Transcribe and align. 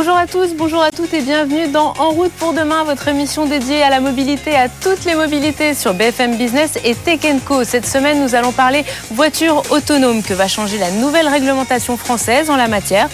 Bonjour 0.00 0.16
à 0.16 0.28
tous, 0.28 0.54
bonjour 0.54 0.80
à 0.80 0.92
toutes 0.92 1.12
et 1.12 1.22
bienvenue 1.22 1.66
dans 1.66 1.92
En 1.98 2.10
route 2.10 2.30
pour 2.30 2.52
demain, 2.52 2.84
votre 2.84 3.08
émission 3.08 3.46
dédiée 3.46 3.82
à 3.82 3.90
la 3.90 3.98
mobilité, 3.98 4.54
à 4.54 4.68
toutes 4.68 5.04
les 5.04 5.16
mobilités 5.16 5.74
sur 5.74 5.92
BFM 5.92 6.36
Business 6.36 6.78
et 6.84 6.94
Tech 6.94 7.18
Co. 7.44 7.64
Cette 7.64 7.84
semaine, 7.84 8.22
nous 8.22 8.36
allons 8.36 8.52
parler 8.52 8.84
voiture 9.10 9.64
autonome 9.70 10.22
que 10.22 10.34
va 10.34 10.46
changer 10.46 10.78
la 10.78 10.92
nouvelle 10.92 11.26
réglementation 11.26 11.96
française 11.96 12.48
en 12.48 12.54
la 12.54 12.68
matière? 12.68 13.08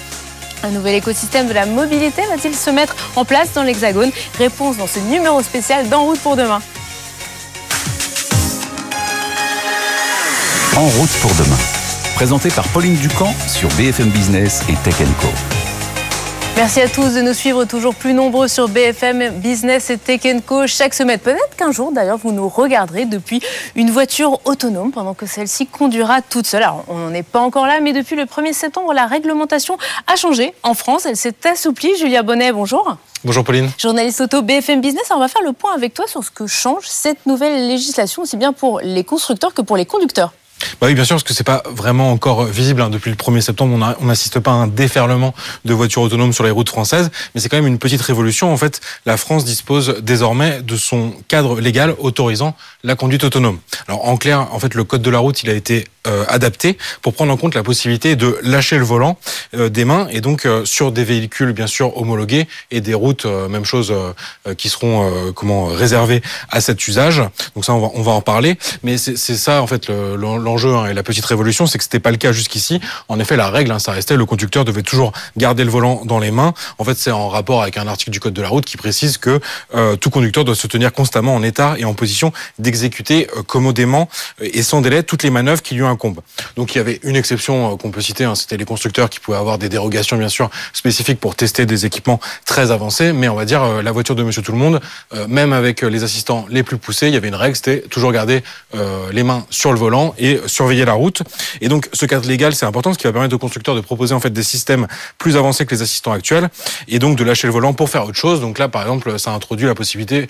Un 0.62 0.72
nouvel 0.72 0.96
écosystème 0.96 1.48
de 1.48 1.54
la 1.54 1.64
mobilité 1.64 2.20
va-t-il 2.28 2.54
se 2.54 2.68
mettre 2.68 2.94
en 3.16 3.24
place 3.24 3.54
dans 3.54 3.62
l'Hexagone? 3.62 4.10
Réponse 4.36 4.76
dans 4.76 4.86
ce 4.86 4.98
numéro 4.98 5.40
spécial 5.40 5.88
d'En 5.88 6.04
route 6.04 6.20
pour 6.20 6.36
demain. 6.36 6.60
En 10.76 10.84
route 10.84 11.12
pour 11.22 11.32
demain. 11.36 11.56
Présenté 12.14 12.50
par 12.50 12.68
Pauline 12.68 12.96
Ducamp 12.96 13.32
sur 13.48 13.70
BFM 13.70 14.10
Business 14.10 14.60
et 14.68 14.74
Tech 14.84 14.96
Co. 15.18 15.28
Merci 16.56 16.80
à 16.80 16.88
tous 16.88 17.14
de 17.14 17.20
nous 17.20 17.34
suivre 17.34 17.64
toujours 17.64 17.96
plus 17.96 18.14
nombreux 18.14 18.46
sur 18.46 18.68
BFM 18.68 19.40
Business 19.40 19.90
et 19.90 19.98
Tech 19.98 20.20
Co 20.46 20.68
chaque 20.68 20.94
semaine. 20.94 21.18
Peut-être 21.18 21.56
qu'un 21.56 21.72
jour, 21.72 21.90
d'ailleurs, 21.90 22.16
vous 22.16 22.30
nous 22.30 22.48
regarderez 22.48 23.06
depuis 23.06 23.42
une 23.74 23.90
voiture 23.90 24.38
autonome 24.44 24.92
pendant 24.92 25.14
que 25.14 25.26
celle-ci 25.26 25.66
conduira 25.66 26.22
toute 26.22 26.46
seule. 26.46 26.62
Alors, 26.62 26.84
on 26.86 26.96
n'en 26.96 27.12
est 27.12 27.24
pas 27.24 27.40
encore 27.40 27.66
là, 27.66 27.80
mais 27.80 27.92
depuis 27.92 28.14
le 28.14 28.22
1er 28.22 28.52
septembre, 28.52 28.94
la 28.94 29.06
réglementation 29.06 29.76
a 30.06 30.14
changé. 30.14 30.54
En 30.62 30.74
France, 30.74 31.06
elle 31.06 31.16
s'est 31.16 31.34
assouplie. 31.44 31.90
Julia 31.98 32.22
Bonnet, 32.22 32.52
bonjour. 32.52 32.98
Bonjour 33.24 33.42
Pauline. 33.42 33.70
Journaliste 33.76 34.20
auto 34.20 34.40
BFM 34.40 34.80
Business, 34.80 35.06
on 35.10 35.18
va 35.18 35.26
faire 35.26 35.42
le 35.42 35.54
point 35.54 35.74
avec 35.74 35.92
toi 35.92 36.06
sur 36.06 36.22
ce 36.22 36.30
que 36.30 36.46
change 36.46 36.84
cette 36.86 37.26
nouvelle 37.26 37.66
législation, 37.66 38.22
aussi 38.22 38.36
bien 38.36 38.52
pour 38.52 38.78
les 38.78 39.02
constructeurs 39.02 39.54
que 39.54 39.62
pour 39.62 39.76
les 39.76 39.86
conducteurs. 39.86 40.32
Bah 40.80 40.86
oui, 40.86 40.94
bien 40.94 41.04
sûr, 41.04 41.16
parce 41.16 41.24
que 41.24 41.34
c'est 41.34 41.44
pas 41.44 41.62
vraiment 41.70 42.10
encore 42.10 42.44
visible. 42.44 42.82
Hein. 42.82 42.90
Depuis 42.90 43.10
le 43.10 43.16
1er 43.16 43.40
septembre, 43.40 43.96
on 44.00 44.06
n'assiste 44.06 44.40
pas 44.40 44.50
à 44.50 44.54
un 44.54 44.66
déferlement 44.66 45.34
de 45.64 45.74
voitures 45.74 46.02
autonomes 46.02 46.32
sur 46.32 46.44
les 46.44 46.50
routes 46.50 46.68
françaises, 46.68 47.10
mais 47.34 47.40
c'est 47.40 47.48
quand 47.48 47.56
même 47.56 47.66
une 47.66 47.78
petite 47.78 48.02
révolution. 48.02 48.52
En 48.52 48.56
fait, 48.56 48.80
la 49.06 49.16
France 49.16 49.44
dispose 49.44 49.96
désormais 50.02 50.62
de 50.62 50.76
son 50.76 51.12
cadre 51.28 51.60
légal 51.60 51.94
autorisant 51.98 52.56
la 52.82 52.96
conduite 52.96 53.24
autonome. 53.24 53.58
Alors, 53.88 54.06
en 54.06 54.16
clair, 54.16 54.48
en 54.52 54.58
fait, 54.58 54.74
le 54.74 54.84
code 54.84 55.02
de 55.02 55.10
la 55.10 55.18
route, 55.18 55.42
il 55.42 55.50
a 55.50 55.54
été 55.54 55.86
euh, 56.06 56.24
adapté 56.28 56.76
pour 57.00 57.14
prendre 57.14 57.32
en 57.32 57.38
compte 57.38 57.54
la 57.54 57.62
possibilité 57.62 58.14
de 58.14 58.38
lâcher 58.42 58.76
le 58.76 58.84
volant 58.84 59.16
euh, 59.54 59.70
des 59.70 59.86
mains 59.86 60.06
et 60.10 60.20
donc 60.20 60.44
euh, 60.44 60.66
sur 60.66 60.92
des 60.92 61.02
véhicules 61.02 61.52
bien 61.52 61.66
sûr 61.66 61.96
homologués 61.96 62.46
et 62.70 62.82
des 62.82 62.92
routes, 62.92 63.24
même 63.24 63.64
chose, 63.64 63.94
qui 64.58 64.68
seront 64.68 65.32
comment 65.34 65.66
réservées 65.66 66.22
à 66.50 66.60
cet 66.60 66.86
usage. 66.88 67.22
Donc 67.54 67.64
ça, 67.64 67.72
on 67.72 67.80
va, 67.80 67.88
on 67.94 68.02
va 68.02 68.12
en 68.12 68.20
parler. 68.20 68.58
Mais 68.82 68.98
c'est 68.98 69.16
ça 69.16 69.62
en 69.62 69.66
fait 69.66 69.88
l'enjeu 69.88 70.74
hein, 70.74 70.86
et 70.86 70.94
la 70.94 71.02
petite 71.02 71.24
révolution, 71.24 71.66
c'est 71.66 71.78
que 71.78 71.84
c'était 71.84 72.00
pas 72.00 72.10
le 72.10 72.16
cas 72.16 72.32
jusqu'ici. 72.32 72.80
En 73.08 73.18
effet, 73.18 73.36
la 73.36 73.48
règle, 73.50 73.72
hein, 73.72 73.78
ça 73.78 73.92
restait 73.92 74.16
le 74.16 74.26
conducteur 74.26 74.64
devait 74.64 74.82
toujours 74.82 75.12
garder 75.36 75.64
le 75.64 75.70
volant 75.70 76.02
dans 76.04 76.18
les 76.18 76.30
mains. 76.30 76.54
En 76.78 76.84
fait, 76.84 76.96
c'est 76.96 77.10
en 77.10 77.28
rapport 77.28 77.62
avec 77.62 77.76
un 77.76 77.86
article 77.86 78.10
du 78.10 78.20
code 78.20 78.34
de 78.34 78.42
la 78.42 78.48
route 78.48 78.64
qui 78.64 78.76
précise 78.76 79.18
que 79.18 79.40
tout 80.00 80.10
conducteur 80.10 80.44
doit 80.44 80.54
se 80.54 80.66
tenir 80.66 80.92
constamment 80.92 81.34
en 81.34 81.42
état 81.42 81.74
et 81.78 81.84
en 81.84 81.94
position 81.94 82.32
d'exécuter 82.58 83.28
commodément 83.46 84.08
et 84.40 84.62
sans 84.62 84.80
délai 84.80 85.02
toutes 85.02 85.22
les 85.22 85.30
manœuvres 85.30 85.62
qui 85.62 85.74
lui 85.74 85.82
ont 85.82 85.93
donc 86.56 86.74
il 86.74 86.78
y 86.78 86.80
avait 86.80 87.00
une 87.02 87.16
exception 87.16 87.72
euh, 87.72 87.76
qu'on 87.76 87.90
peut 87.90 88.00
citer, 88.00 88.24
hein, 88.24 88.34
c'était 88.34 88.56
les 88.56 88.64
constructeurs 88.64 89.10
qui 89.10 89.20
pouvaient 89.20 89.38
avoir 89.38 89.58
des 89.58 89.68
dérogations 89.68 90.16
bien 90.16 90.28
sûr 90.28 90.50
spécifiques 90.72 91.20
pour 91.20 91.34
tester 91.36 91.66
des 91.66 91.86
équipements 91.86 92.20
très 92.44 92.70
avancés, 92.70 93.12
mais 93.12 93.28
on 93.28 93.34
va 93.34 93.44
dire 93.44 93.62
euh, 93.62 93.82
la 93.82 93.92
voiture 93.92 94.14
de 94.14 94.22
Monsieur 94.22 94.42
Tout 94.42 94.52
le 94.52 94.58
Monde, 94.58 94.80
euh, 95.14 95.26
même 95.28 95.52
avec 95.52 95.82
les 95.82 96.04
assistants 96.04 96.46
les 96.50 96.62
plus 96.62 96.78
poussés, 96.78 97.08
il 97.08 97.14
y 97.14 97.16
avait 97.16 97.28
une 97.28 97.34
règle, 97.34 97.56
c'était 97.56 97.80
toujours 97.82 98.12
garder 98.12 98.42
les 99.12 99.22
mains 99.22 99.46
sur 99.50 99.72
le 99.72 99.78
volant 99.78 100.14
et 100.18 100.40
surveiller 100.46 100.84
la 100.84 100.92
route. 100.94 101.22
Et 101.60 101.68
donc 101.68 101.88
ce 101.92 102.06
cadre 102.06 102.26
légal 102.28 102.54
c'est 102.54 102.66
important, 102.66 102.92
ce 102.92 102.98
qui 102.98 103.06
va 103.06 103.12
permettre 103.12 103.34
aux 103.34 103.38
constructeurs 103.38 103.74
de 103.74 103.80
proposer 103.80 104.14
en 104.14 104.20
fait 104.20 104.30
des 104.30 104.42
systèmes 104.42 104.86
plus 105.18 105.36
avancés 105.36 105.64
que 105.66 105.74
les 105.74 105.82
assistants 105.82 106.12
actuels 106.12 106.48
et 106.88 106.98
donc 106.98 107.16
de 107.16 107.24
lâcher 107.24 107.46
le 107.46 107.52
volant 107.52 107.72
pour 107.72 107.88
faire 107.88 108.04
autre 108.04 108.16
chose. 108.16 108.40
Donc 108.40 108.58
là 108.58 108.68
par 108.68 108.82
exemple 108.82 109.18
ça 109.18 109.32
introduit 109.32 109.66
la 109.66 109.74
possibilité 109.74 110.26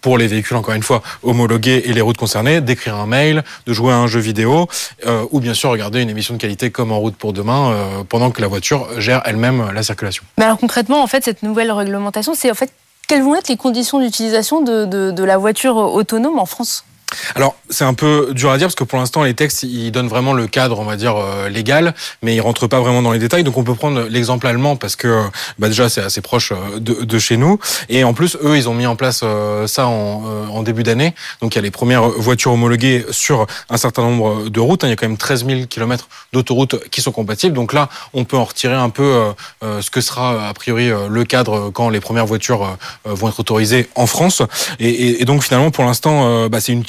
pour 0.00 0.18
les 0.18 0.26
véhicules 0.26 0.56
encore 0.56 0.74
une 0.74 0.82
fois 0.82 1.02
homologués 1.22 1.82
et 1.84 1.92
les 1.92 2.00
routes 2.00 2.16
concernées 2.16 2.60
d'écrire 2.60 2.96
un 2.96 3.06
mail, 3.06 3.44
de 3.66 3.72
jouer 3.72 3.92
à 3.92 3.96
un 3.96 4.06
jeu 4.06 4.20
vidéo 4.20 4.68
euh, 5.06 5.26
ou 5.30 5.40
bien 5.40 5.54
sûr 5.54 5.70
regarder 5.70 6.00
une 6.00 6.10
émission 6.10 6.34
de 6.34 6.40
qualité 6.40 6.70
comme 6.70 6.92
En 6.92 6.98
route 6.98 7.16
pour 7.16 7.32
demain 7.32 7.72
euh, 7.72 8.04
pendant 8.08 8.30
que 8.30 8.40
la 8.40 8.48
voiture 8.48 8.88
gère 9.00 9.22
elle-même 9.24 9.70
la 9.72 9.82
circulation. 9.82 10.24
Mais 10.38 10.44
alors 10.44 10.58
concrètement, 10.58 11.02
en 11.02 11.06
fait, 11.06 11.24
cette 11.24 11.42
nouvelle 11.42 11.72
réglementation, 11.72 12.34
c'est 12.34 12.50
en 12.50 12.54
fait 12.54 12.72
quelles 13.08 13.22
vont 13.22 13.34
être 13.34 13.48
les 13.48 13.56
conditions 13.56 14.00
d'utilisation 14.00 14.62
de, 14.62 14.84
de 14.84 15.24
la 15.24 15.36
voiture 15.36 15.76
autonome 15.76 16.38
en 16.38 16.46
France? 16.46 16.84
Alors, 17.34 17.56
c'est 17.70 17.84
un 17.84 17.94
peu 17.94 18.30
dur 18.32 18.50
à 18.50 18.58
dire 18.58 18.66
parce 18.66 18.74
que 18.74 18.84
pour 18.84 18.98
l'instant, 18.98 19.22
les 19.22 19.34
textes, 19.34 19.62
ils 19.62 19.90
donnent 19.90 20.08
vraiment 20.08 20.32
le 20.32 20.46
cadre, 20.46 20.78
on 20.78 20.84
va 20.84 20.96
dire, 20.96 21.16
euh, 21.16 21.48
légal, 21.48 21.94
mais 22.22 22.34
ils 22.34 22.40
rentrent 22.40 22.66
pas 22.66 22.80
vraiment 22.80 23.02
dans 23.02 23.12
les 23.12 23.18
détails. 23.18 23.44
Donc, 23.44 23.56
on 23.56 23.64
peut 23.64 23.74
prendre 23.74 24.02
l'exemple 24.02 24.46
allemand 24.46 24.76
parce 24.76 24.96
que 24.96 25.22
bah, 25.58 25.68
déjà, 25.68 25.88
c'est 25.88 26.02
assez 26.02 26.20
proche 26.20 26.52
euh, 26.52 26.78
de, 26.78 27.04
de, 27.04 27.18
chez 27.18 27.36
nous. 27.36 27.58
Et 27.88 28.04
en 28.04 28.14
plus, 28.14 28.36
eux, 28.42 28.56
ils 28.56 28.68
ont 28.68 28.74
mis 28.74 28.86
en 28.86 28.96
place 28.96 29.20
euh, 29.22 29.66
ça 29.66 29.86
en, 29.86 30.24
en 30.50 30.62
début 30.62 30.82
d'année. 30.82 31.14
Donc, 31.40 31.54
il 31.54 31.56
y 31.56 31.60
a 31.60 31.62
les 31.62 31.70
premières 31.70 32.08
voitures 32.08 32.52
homologuées 32.52 33.06
sur 33.10 33.46
un 33.70 33.76
certain 33.76 34.02
nombre 34.02 34.48
de 34.48 34.60
routes. 34.60 34.82
Il 34.84 34.90
y 34.90 34.92
a 34.92 34.96
quand 34.96 35.08
même 35.08 35.16
13 35.16 35.46
000 35.46 35.66
kilomètres 35.66 36.08
d'autoroutes 36.32 36.88
qui 36.90 37.00
sont 37.00 37.12
compatibles. 37.12 37.54
Donc 37.54 37.72
là, 37.72 37.88
on 38.12 38.24
peut 38.24 38.36
en 38.36 38.44
retirer 38.44 38.74
un 38.74 38.90
peu 38.90 39.32
ce 39.62 39.90
que 39.90 40.00
sera 40.00 40.48
a 40.48 40.54
priori 40.54 40.90
le 41.08 41.24
cadre 41.24 41.70
quand 41.70 41.88
les 41.88 42.00
premières 42.00 42.26
voitures 42.26 42.76
vont 43.04 43.28
être 43.28 43.40
autorisées 43.40 43.88
en 43.94 44.06
France. 44.06 44.42
Et, 44.78 45.20
et, 45.20 45.24
donc, 45.24 45.42
finalement, 45.42 45.70
pour 45.70 45.84
l'instant, 45.84 46.48
bah, 46.48 46.60
c'est 46.60 46.72
une 46.72 46.84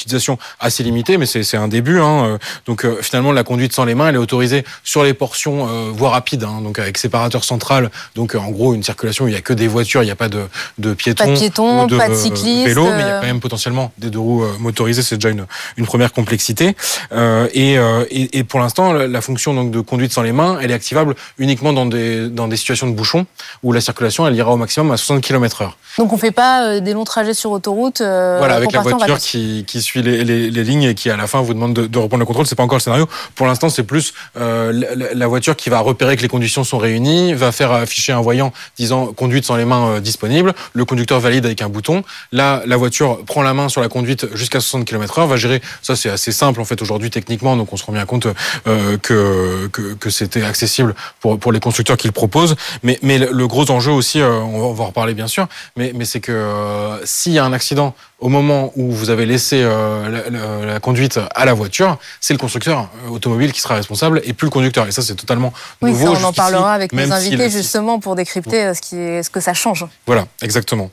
assez 0.59 0.83
limitée, 0.83 1.17
mais 1.17 1.25
c'est 1.25 1.57
un 1.57 1.67
début. 1.67 1.99
Hein. 1.99 2.25
Euh, 2.25 2.37
donc 2.65 2.85
euh, 2.85 2.97
finalement, 3.01 3.31
la 3.31 3.43
conduite 3.43 3.73
sans 3.73 3.85
les 3.85 3.95
mains, 3.95 4.09
elle 4.09 4.15
est 4.15 4.19
autorisée 4.19 4.63
sur 4.83 5.03
les 5.03 5.13
portions 5.13 5.67
euh, 5.67 5.91
voies 5.91 6.09
rapides, 6.09 6.43
hein, 6.43 6.61
donc 6.61 6.79
avec 6.79 6.97
séparateur 6.97 7.43
central. 7.43 7.89
Donc 8.15 8.35
en 8.35 8.49
gros, 8.49 8.73
une 8.73 8.83
circulation 8.83 9.25
où 9.25 9.27
il 9.27 9.31
n'y 9.31 9.37
a 9.37 9.41
que 9.41 9.53
des 9.53 9.67
voitures, 9.67 10.03
il 10.03 10.05
n'y 10.05 10.11
a 10.11 10.15
pas 10.15 10.29
de, 10.29 10.43
de 10.77 10.93
piétons, 10.93 11.25
pas 11.25 11.31
de, 11.31 11.37
piétons, 11.37 11.87
pas 11.87 12.09
de 12.09 12.15
cyclistes, 12.15 12.67
vélos, 12.67 12.89
mais 12.91 13.01
il 13.01 13.07
y 13.07 13.09
a 13.09 13.19
quand 13.19 13.27
même 13.27 13.39
potentiellement 13.39 13.91
des 13.97 14.09
deux 14.09 14.19
roues 14.19 14.45
motorisées. 14.59 15.01
C'est 15.01 15.15
déjà 15.15 15.29
une, 15.29 15.45
une 15.77 15.85
première 15.85 16.13
complexité. 16.13 16.75
Euh, 17.11 17.47
et, 17.53 17.73
et, 17.73 18.39
et, 18.39 18.43
pour 18.43 18.59
l'instant, 18.59 18.93
la 18.93 19.21
fonction 19.21 19.53
donc 19.53 19.71
de 19.71 19.81
conduite 19.81 20.13
sans 20.13 20.21
les 20.21 20.31
mains, 20.31 20.59
elle 20.61 20.71
est 20.71 20.75
activable 20.75 21.15
uniquement 21.37 21.73
dans 21.73 21.85
des 21.85 22.29
dans 22.29 22.47
des 22.47 22.57
situations 22.57 22.87
de 22.87 22.93
bouchon 22.93 23.25
où 23.63 23.71
la 23.71 23.81
circulation, 23.81 24.27
elle 24.27 24.35
ira 24.35 24.51
au 24.51 24.57
maximum 24.57 24.91
à 24.91 24.97
60 24.97 25.21
km/h. 25.21 25.71
Donc 25.97 26.13
on 26.13 26.17
fait 26.17 26.31
pas 26.31 26.79
des 26.79 26.93
longs 26.93 27.03
trajets 27.03 27.33
sur 27.33 27.51
autoroute. 27.51 27.99
voilà, 28.01 28.55
avec 28.55 28.71
la 28.71 28.81
voiture 28.81 29.17
qui, 29.17 29.65
qui 29.67 29.81
suit 29.81 30.02
les, 30.03 30.23
les, 30.23 30.51
les, 30.51 30.63
lignes 30.63 30.83
et 30.83 30.95
qui 30.95 31.09
à 31.09 31.17
la 31.17 31.27
fin 31.27 31.41
vous 31.41 31.53
demande 31.53 31.73
de, 31.73 31.87
de 31.87 31.97
reprendre 31.97 32.21
le 32.21 32.25
contrôle. 32.25 32.45
C'est 32.45 32.55
pas 32.55 32.63
encore 32.63 32.77
le 32.77 32.83
scénario. 32.83 33.07
Pour 33.35 33.47
l'instant, 33.47 33.69
c'est 33.69 33.83
plus 33.83 34.13
euh, 34.37 34.71
la, 35.13 35.27
voiture 35.27 35.55
qui 35.55 35.69
va 35.69 35.79
repérer 35.79 36.15
que 36.15 36.21
les 36.21 36.27
conditions 36.27 36.63
sont 36.63 36.77
réunies, 36.77 37.33
va 37.33 37.51
faire 37.51 37.71
afficher 37.71 38.13
un 38.13 38.21
voyant 38.21 38.53
disant 38.77 39.07
conduite 39.07 39.45
sans 39.45 39.55
les 39.55 39.65
mains 39.65 39.87
euh, 39.87 39.99
disponibles. 39.99 40.53
Le 40.73 40.85
conducteur 40.85 41.19
valide 41.19 41.45
avec 41.45 41.61
un 41.61 41.69
bouton. 41.69 42.03
Là, 42.31 42.63
la 42.65 42.77
voiture 42.77 43.23
prend 43.25 43.41
la 43.41 43.53
main 43.53 43.69
sur 43.69 43.81
la 43.81 43.89
conduite 43.89 44.27
jusqu'à 44.35 44.59
60 44.59 44.85
km/h, 44.85 45.27
va 45.27 45.37
gérer. 45.37 45.61
Ça, 45.81 45.95
c'est 45.95 46.09
assez 46.09 46.31
simple 46.31 46.61
en 46.61 46.65
fait 46.65 46.81
aujourd'hui 46.81 47.09
techniquement, 47.09 47.55
donc 47.55 47.73
on 47.73 47.77
se 47.77 47.85
rend 47.85 47.93
bien 47.93 48.05
compte 48.05 48.27
euh, 48.67 48.97
que, 48.97 49.67
que, 49.71 49.93
que 49.93 50.09
c'était 50.09 50.43
accessible 50.43 50.95
pour 51.19 51.39
pour 51.39 51.51
les 51.51 51.59
constructeurs 51.59 51.97
qui 51.97 52.07
le 52.07 52.13
proposent. 52.13 52.55
Mais 52.83 52.99
mais 53.01 53.17
le, 53.17 53.47
gros 53.47 53.69
enjeu 53.71 53.91
aussi, 53.91 54.21
euh, 54.21 54.39
on 54.39 54.73
va 54.73 54.83
en 54.83 54.87
reparler 54.87 55.13
bien 55.13 55.27
sûr, 55.27 55.47
mais 55.75 55.91
mais 55.95 56.05
c'est 56.05 56.19
que 56.19 56.31
euh, 56.31 57.05
s'il 57.05 57.33
y 57.33 57.39
a 57.39 57.45
un 57.45 57.53
accident 57.53 57.95
au 58.23 58.29
moment 58.29 58.71
où 58.77 58.89
vous 58.89 59.09
avez 59.09 59.25
laissé 59.25 59.61
euh, 59.61 60.65
la, 60.65 60.79
conduite 60.79 61.19
à 61.35 61.43
la 61.43 61.53
voiture, 61.53 61.97
c'est 62.21 62.33
le 62.33 62.39
constructeur 62.39 62.89
euh, 63.05 63.09
automobile 63.09 63.51
qui 63.51 63.59
sera 63.59 63.75
responsable 63.75 64.21
et 64.23 64.31
plus 64.31 64.45
le 64.45 64.49
conducteur. 64.49 64.87
Et 64.87 64.93
ça, 64.93 65.01
c'est 65.01 65.15
totalement 65.15 65.51
nouveau. 65.81 66.15
Ça, 66.15 66.21
on 66.21 66.23
en 66.29 66.31
parlera 66.33 66.73
avec 66.73 66.93
nos 66.93 67.11
invités 67.11 67.49
justement 67.49 67.99
pour 67.99 68.15
décrypter 68.15 68.63
euh, 68.63 68.73
ce, 68.73 68.81
qui 68.81 68.95
est, 68.95 69.23
ce 69.23 69.29
que 69.29 69.41
ça 69.41 69.53
change. 69.53 69.85
Voilà, 70.07 70.25
exactement. 70.41 70.89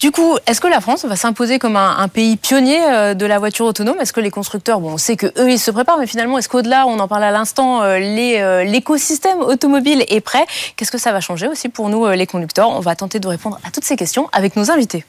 Du 0.00 0.10
coup, 0.10 0.36
est-ce 0.46 0.60
que 0.60 0.66
la 0.66 0.80
France 0.80 1.04
va 1.04 1.16
s'imposer 1.16 1.58
comme 1.58 1.76
un, 1.76 2.08
pays 2.08 2.36
pionnier 2.36 3.14
de 3.14 3.26
la 3.26 3.38
voiture 3.38 3.64
autonome? 3.66 3.96
Est-ce 4.00 4.12
que 4.12 4.20
les 4.20 4.30
constructeurs, 4.30 4.82
on 4.82 4.98
sait 4.98 5.16
que 5.16 5.26
eux 5.38 5.50
ils 5.50 5.58
se 5.58 5.70
préparent, 5.70 5.98
mais 5.98 6.06
finalement, 6.06 6.36
est-ce 6.38 6.48
qu'au-delà, 6.48 6.86
on 6.86 6.98
en 6.98 7.08
parle 7.08 7.24
à 7.24 7.30
l'instant, 7.30 7.82
l'écosystème 7.84 9.40
automobile 9.40 10.04
est 10.08 10.20
prêt? 10.20 10.44
Qu'est-ce 10.76 10.90
que 10.90 10.98
ça 10.98 11.12
va 11.12 11.20
changer 11.20 11.48
aussi 11.48 11.70
pour 11.70 11.88
nous, 11.88 12.06
les 12.10 12.26
conducteurs? 12.26 12.68
On 12.68 12.80
va 12.80 12.94
tenter 12.94 13.20
de 13.20 13.28
répondre 13.28 13.58
à 13.66 13.70
toutes 13.70 13.84
ces 13.84 13.96
questions 13.96 14.28
avec 14.32 14.56
nos 14.56 14.70
invités. 14.70 15.04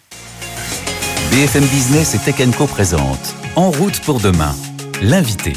BFM 1.31 1.65
Business 1.65 2.15
et 2.15 2.19
Tech 2.19 2.35
Co 2.57 2.67
En 3.55 3.69
route 3.69 3.99
pour 4.01 4.19
demain, 4.19 4.55
l'invité. 5.01 5.53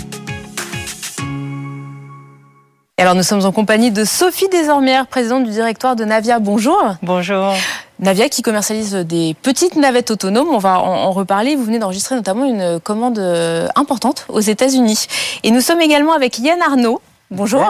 Alors 3.00 3.14
nous 3.14 3.22
sommes 3.22 3.46
en 3.46 3.50
compagnie 3.50 3.90
de 3.90 4.04
Sophie 4.04 4.50
Desormières, 4.50 5.06
présidente 5.06 5.44
du 5.44 5.50
directoire 5.50 5.96
de 5.96 6.04
Navia. 6.04 6.38
Bonjour. 6.38 6.96
Bonjour. 7.02 7.54
Navia 7.98 8.28
qui 8.28 8.42
commercialise 8.42 8.94
des 8.94 9.34
petites 9.40 9.76
navettes 9.76 10.10
autonomes. 10.10 10.48
On 10.50 10.58
va 10.58 10.80
en 10.80 11.10
reparler. 11.10 11.56
Vous 11.56 11.64
venez 11.64 11.78
d'enregistrer 11.78 12.14
notamment 12.14 12.44
une 12.44 12.78
commande 12.78 13.18
euh, 13.18 13.68
importante 13.74 14.26
aux 14.28 14.40
États-Unis. 14.40 15.06
Et 15.44 15.50
nous 15.50 15.62
sommes 15.62 15.80
également 15.80 16.12
avec 16.12 16.40
Yann 16.40 16.60
Arnaud, 16.60 17.00
Bonjour. 17.32 17.60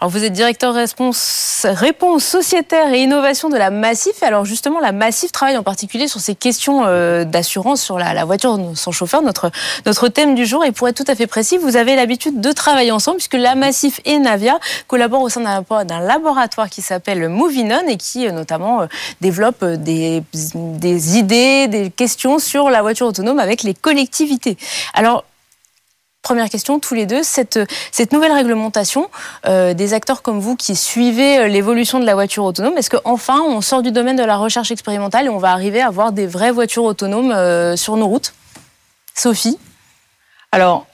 Alors 0.00 0.10
vous 0.10 0.24
êtes 0.24 0.32
directeur 0.32 0.74
réponse, 0.74 1.64
réponse 1.70 2.24
sociétaire 2.24 2.92
et 2.92 3.00
innovation 3.00 3.48
de 3.48 3.56
la 3.56 3.70
Massif. 3.70 4.24
Alors 4.24 4.44
justement, 4.44 4.80
la 4.80 4.90
Massif 4.90 5.30
travaille 5.30 5.56
en 5.56 5.62
particulier 5.62 6.08
sur 6.08 6.18
ces 6.18 6.34
questions 6.34 6.82
euh, 6.84 7.22
d'assurance 7.22 7.80
sur 7.80 7.96
la, 7.96 8.24
voiture 8.24 8.58
sans 8.74 8.90
chauffeur, 8.90 9.22
notre, 9.22 9.52
notre 9.86 10.08
thème 10.08 10.34
du 10.34 10.46
jour. 10.46 10.64
Et 10.64 10.72
pour 10.72 10.88
être 10.88 10.96
tout 10.96 11.08
à 11.08 11.14
fait 11.14 11.28
précis, 11.28 11.58
vous 11.58 11.76
avez 11.76 11.94
l'habitude 11.94 12.40
de 12.40 12.50
travailler 12.50 12.90
ensemble 12.90 13.18
puisque 13.18 13.34
la 13.34 13.54
Massif 13.54 14.00
et 14.04 14.18
Navia 14.18 14.58
collaborent 14.88 15.22
au 15.22 15.28
sein 15.28 15.62
d'un 15.68 16.00
laboratoire 16.00 16.68
qui 16.68 16.82
s'appelle 16.82 17.28
Movinon 17.28 17.86
et 17.86 17.96
qui 17.96 18.26
euh, 18.26 18.32
notamment 18.32 18.80
euh, 18.80 18.86
développe 19.20 19.64
des, 19.64 20.24
des 20.54 21.18
idées, 21.18 21.68
des 21.68 21.90
questions 21.90 22.40
sur 22.40 22.68
la 22.68 22.82
voiture 22.82 23.06
autonome 23.06 23.38
avec 23.38 23.62
les 23.62 23.74
collectivités. 23.74 24.56
Alors 24.92 25.22
Première 26.24 26.48
question, 26.48 26.80
tous 26.80 26.94
les 26.94 27.04
deux, 27.04 27.22
cette, 27.22 27.58
nouvelle 28.10 28.32
réglementation, 28.32 29.10
euh, 29.46 29.74
des 29.74 29.92
acteurs 29.92 30.22
comme 30.22 30.40
vous 30.40 30.56
qui 30.56 30.74
suivez 30.74 31.38
euh, 31.38 31.48
l'évolution 31.48 32.00
de 32.00 32.06
la 32.06 32.14
voiture 32.14 32.44
autonome, 32.44 32.78
est-ce 32.78 32.88
qu'enfin 32.88 33.42
on 33.42 33.60
sort 33.60 33.82
du 33.82 33.92
domaine 33.92 34.16
de 34.16 34.24
la 34.24 34.38
recherche 34.38 34.70
expérimentale 34.70 35.26
et 35.26 35.28
on 35.28 35.36
va 35.36 35.52
arriver 35.52 35.82
à 35.82 35.88
avoir 35.88 36.12
des 36.12 36.26
vraies 36.26 36.50
voitures 36.50 36.84
autonomes 36.84 37.30
euh, 37.30 37.76
sur 37.76 37.98
nos 37.98 38.06
routes? 38.06 38.32
Sophie? 39.14 39.58
Alors, 40.50 40.86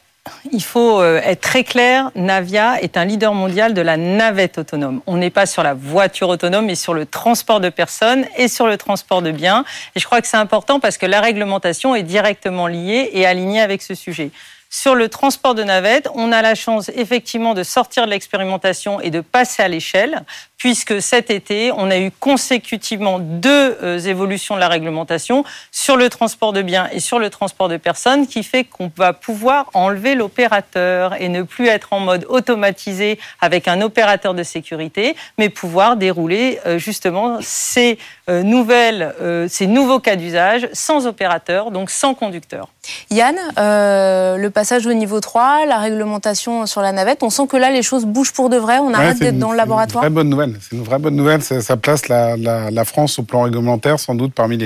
il 0.50 0.64
faut 0.64 1.02
être 1.02 1.40
très 1.40 1.62
clair, 1.62 2.10
Navia 2.16 2.80
est 2.82 2.96
un 2.96 3.04
leader 3.04 3.32
mondial 3.32 3.72
de 3.72 3.80
la 3.80 3.96
navette 3.96 4.58
autonome. 4.58 5.00
On 5.06 5.16
n'est 5.16 5.30
pas 5.30 5.46
sur 5.46 5.62
la 5.62 5.74
voiture 5.74 6.28
autonome, 6.28 6.66
mais 6.66 6.74
sur 6.74 6.92
le 6.92 7.06
transport 7.06 7.60
de 7.60 7.68
personnes 7.68 8.26
et 8.36 8.48
sur 8.48 8.66
le 8.66 8.76
transport 8.76 9.22
de 9.22 9.30
biens. 9.30 9.64
Et 9.94 10.00
je 10.00 10.06
crois 10.06 10.20
que 10.20 10.26
c'est 10.26 10.36
important 10.36 10.80
parce 10.80 10.98
que 10.98 11.06
la 11.06 11.20
réglementation 11.20 11.94
est 11.94 12.02
directement 12.02 12.66
liée 12.66 13.10
et 13.12 13.26
alignée 13.26 13.60
avec 13.60 13.80
ce 13.80 13.94
sujet. 13.94 14.32
Sur 14.72 14.94
le 14.94 15.08
transport 15.08 15.56
de 15.56 15.64
navettes, 15.64 16.08
on 16.14 16.30
a 16.30 16.42
la 16.42 16.54
chance 16.54 16.92
effectivement 16.94 17.54
de 17.54 17.64
sortir 17.64 18.04
de 18.04 18.10
l'expérimentation 18.10 19.00
et 19.00 19.10
de 19.10 19.20
passer 19.20 19.64
à 19.64 19.68
l'échelle, 19.68 20.22
puisque 20.58 21.02
cet 21.02 21.28
été, 21.28 21.72
on 21.72 21.90
a 21.90 21.98
eu 21.98 22.12
consécutivement 22.12 23.18
deux 23.18 23.76
euh, 23.82 23.98
évolutions 23.98 24.54
de 24.54 24.60
la 24.60 24.68
réglementation 24.68 25.42
sur 25.72 25.96
le 25.96 26.08
transport 26.08 26.52
de 26.52 26.62
biens 26.62 26.88
et 26.92 27.00
sur 27.00 27.18
le 27.18 27.30
transport 27.30 27.68
de 27.68 27.78
personnes, 27.78 28.28
qui 28.28 28.44
fait 28.44 28.62
qu'on 28.62 28.92
va 28.94 29.12
pouvoir 29.12 29.70
enlever 29.74 30.14
l'opérateur 30.14 31.20
et 31.20 31.28
ne 31.28 31.42
plus 31.42 31.66
être 31.66 31.92
en 31.92 31.98
mode 31.98 32.24
automatisé 32.28 33.18
avec 33.40 33.66
un 33.66 33.80
opérateur 33.80 34.34
de 34.34 34.44
sécurité, 34.44 35.16
mais 35.36 35.48
pouvoir 35.48 35.96
dérouler 35.96 36.60
euh, 36.64 36.78
justement 36.78 37.38
ces 37.40 37.98
nouvelles, 38.30 39.14
ces 39.48 39.66
nouveaux 39.66 40.00
cas 40.00 40.16
d'usage 40.16 40.68
sans 40.72 41.06
opérateur, 41.06 41.70
donc 41.70 41.90
sans 41.90 42.14
conducteur. 42.14 42.68
Yann, 43.10 43.36
euh, 43.58 44.36
le 44.36 44.50
passage 44.50 44.86
au 44.86 44.92
niveau 44.92 45.20
3, 45.20 45.66
la 45.66 45.78
réglementation 45.78 46.66
sur 46.66 46.80
la 46.80 46.92
navette, 46.92 47.22
on 47.22 47.30
sent 47.30 47.46
que 47.48 47.56
là, 47.56 47.70
les 47.70 47.82
choses 47.82 48.04
bougent 48.04 48.32
pour 48.32 48.48
de 48.48 48.56
vrai, 48.56 48.78
on 48.78 48.92
arrête 48.94 49.18
d'être 49.18 49.38
dans 49.38 49.50
le 49.50 49.56
laboratoire. 49.56 50.04
C'est 50.04 50.08
une 50.08 50.14
vraie 50.14 50.22
bonne 50.22 50.30
nouvelle. 50.30 50.56
C'est 50.60 50.76
une 50.76 50.82
vraie 50.82 50.98
bonne 50.98 51.16
nouvelle. 51.16 51.42
Ça, 51.42 51.76
place 51.76 52.08
la, 52.08 52.84
France 52.84 53.18
au 53.18 53.22
plan 53.22 53.42
réglementaire 53.42 54.00
sans 54.00 54.14
doute 54.14 54.32
parmi 54.34 54.56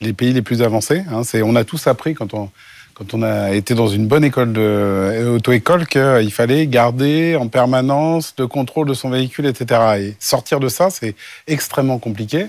les, 0.00 0.12
pays 0.12 0.32
les 0.32 0.42
plus 0.42 0.62
avancés. 0.62 1.04
Hein. 1.12 1.22
on 1.44 1.56
a 1.56 1.64
tous 1.64 1.86
appris 1.86 2.14
quand 2.14 2.34
on, 2.34 2.50
quand 3.00 3.14
on 3.14 3.22
a 3.22 3.52
été 3.52 3.74
dans 3.74 3.86
une 3.86 4.06
bonne 4.06 4.24
école 4.24 4.52
de 4.52 5.30
auto-école 5.34 5.86
qu'il 5.86 6.30
fallait 6.30 6.66
garder 6.66 7.34
en 7.34 7.48
permanence 7.48 8.34
le 8.38 8.46
contrôle 8.46 8.86
de 8.86 8.92
son 8.92 9.08
véhicule, 9.08 9.46
etc. 9.46 9.80
Et 9.98 10.14
sortir 10.18 10.60
de 10.60 10.68
ça, 10.68 10.90
c'est 10.90 11.14
extrêmement 11.46 11.98
compliqué. 11.98 12.48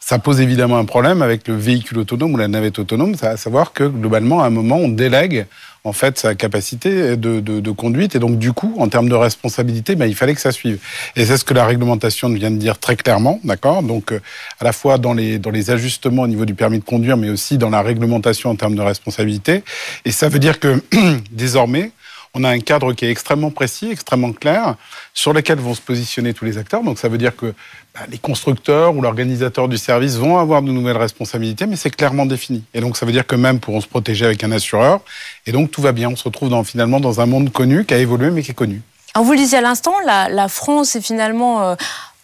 Ça 0.00 0.18
pose 0.18 0.40
évidemment 0.40 0.78
un 0.78 0.86
problème 0.86 1.20
avec 1.20 1.46
le 1.46 1.56
véhicule 1.56 1.98
autonome 1.98 2.32
ou 2.32 2.38
la 2.38 2.48
navette 2.48 2.78
autonome, 2.78 3.16
à 3.20 3.36
savoir 3.36 3.74
que 3.74 3.84
globalement, 3.84 4.42
à 4.42 4.46
un 4.46 4.50
moment, 4.50 4.76
on 4.76 4.88
délègue 4.88 5.44
en 5.84 5.92
fait 5.92 6.18
sa 6.18 6.34
capacité 6.34 7.16
de, 7.16 7.40
de, 7.40 7.60
de, 7.60 7.70
conduite. 7.70 8.14
Et 8.14 8.18
donc 8.18 8.38
du 8.38 8.52
coup 8.52 8.74
en 8.78 8.88
termes 8.88 9.08
de 9.08 9.14
responsabilité 9.14 9.96
ben, 9.96 10.06
il 10.06 10.14
fallait 10.14 10.34
que 10.34 10.40
ça 10.40 10.52
suive. 10.52 10.78
Et 11.16 11.24
c'est 11.24 11.36
ce 11.36 11.44
que 11.44 11.54
la 11.54 11.64
réglementation 11.64 12.28
vient 12.28 12.50
de 12.50 12.56
dire 12.56 12.78
très 12.78 12.96
clairement 12.96 13.40
d'accord? 13.44 13.82
Donc 13.82 14.12
euh, 14.12 14.20
à 14.60 14.64
la 14.64 14.72
fois 14.72 14.98
dans 14.98 15.14
les 15.14 15.38
dans 15.38 15.50
les 15.50 15.70
ajustements 15.70 16.22
au 16.22 16.28
niveau 16.28 16.44
du 16.44 16.54
permis 16.54 16.78
de 16.78 16.84
conduire 16.84 17.16
mais 17.16 17.30
aussi 17.30 17.58
dans 17.58 17.70
la 17.70 17.82
réglementation 17.82 18.50
en 18.50 18.56
termes 18.56 18.76
de 18.76 18.82
responsabilité. 18.82 19.64
Et 20.04 20.12
ça 20.12 20.28
veut 20.28 20.38
dire 20.38 20.60
que 20.60 20.82
désormais 21.32 21.90
on 22.34 22.44
a 22.44 22.50
un 22.50 22.60
cadre 22.60 22.92
qui 22.94 23.04
est 23.04 23.10
extrêmement 23.10 23.50
précis, 23.50 23.90
extrêmement 23.90 24.32
clair, 24.32 24.76
sur 25.12 25.32
lequel 25.32 25.58
vont 25.58 25.74
se 25.74 25.80
positionner 25.80 26.32
tous 26.32 26.44
les 26.44 26.56
acteurs. 26.56 26.82
Donc 26.82 26.98
ça 26.98 27.08
veut 27.08 27.18
dire 27.18 27.36
que 27.36 27.54
bah, 27.94 28.00
les 28.08 28.18
constructeurs 28.18 28.96
ou 28.96 29.02
l'organisateur 29.02 29.68
du 29.68 29.76
service 29.76 30.16
vont 30.16 30.38
avoir 30.38 30.62
de 30.62 30.70
nouvelles 30.72 30.96
responsabilités, 30.96 31.66
mais 31.66 31.76
c'est 31.76 31.94
clairement 31.94 32.24
défini. 32.24 32.64
Et 32.72 32.80
donc 32.80 32.96
ça 32.96 33.04
veut 33.04 33.12
dire 33.12 33.26
que 33.26 33.36
même 33.36 33.60
pourront 33.60 33.82
se 33.82 33.86
protéger 33.86 34.24
avec 34.24 34.42
un 34.44 34.52
assureur. 34.52 35.00
Et 35.46 35.52
donc 35.52 35.70
tout 35.70 35.82
va 35.82 35.92
bien. 35.92 36.08
On 36.08 36.16
se 36.16 36.24
retrouve 36.24 36.64
finalement 36.64 37.00
dans 37.00 37.20
un 37.20 37.26
monde 37.26 37.52
connu, 37.52 37.84
qui 37.84 37.94
a 37.94 37.98
évolué, 37.98 38.30
mais 38.30 38.42
qui 38.42 38.52
est 38.52 38.54
connu. 38.54 38.80
Alors 39.14 39.26
vous 39.26 39.32
le 39.32 39.38
disiez 39.38 39.58
à 39.58 39.60
l'instant, 39.60 39.94
la, 40.06 40.30
la, 40.30 40.48
France 40.48 40.96
est 40.96 41.02
finalement 41.02 41.62
euh, 41.62 41.74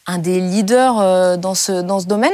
un 0.06 0.16
des 0.16 0.40
leaders 0.40 0.98
euh, 0.98 1.36
dans 1.36 1.54
ce, 1.54 1.82
dans 1.82 2.00
ce 2.00 2.06
domaine. 2.06 2.32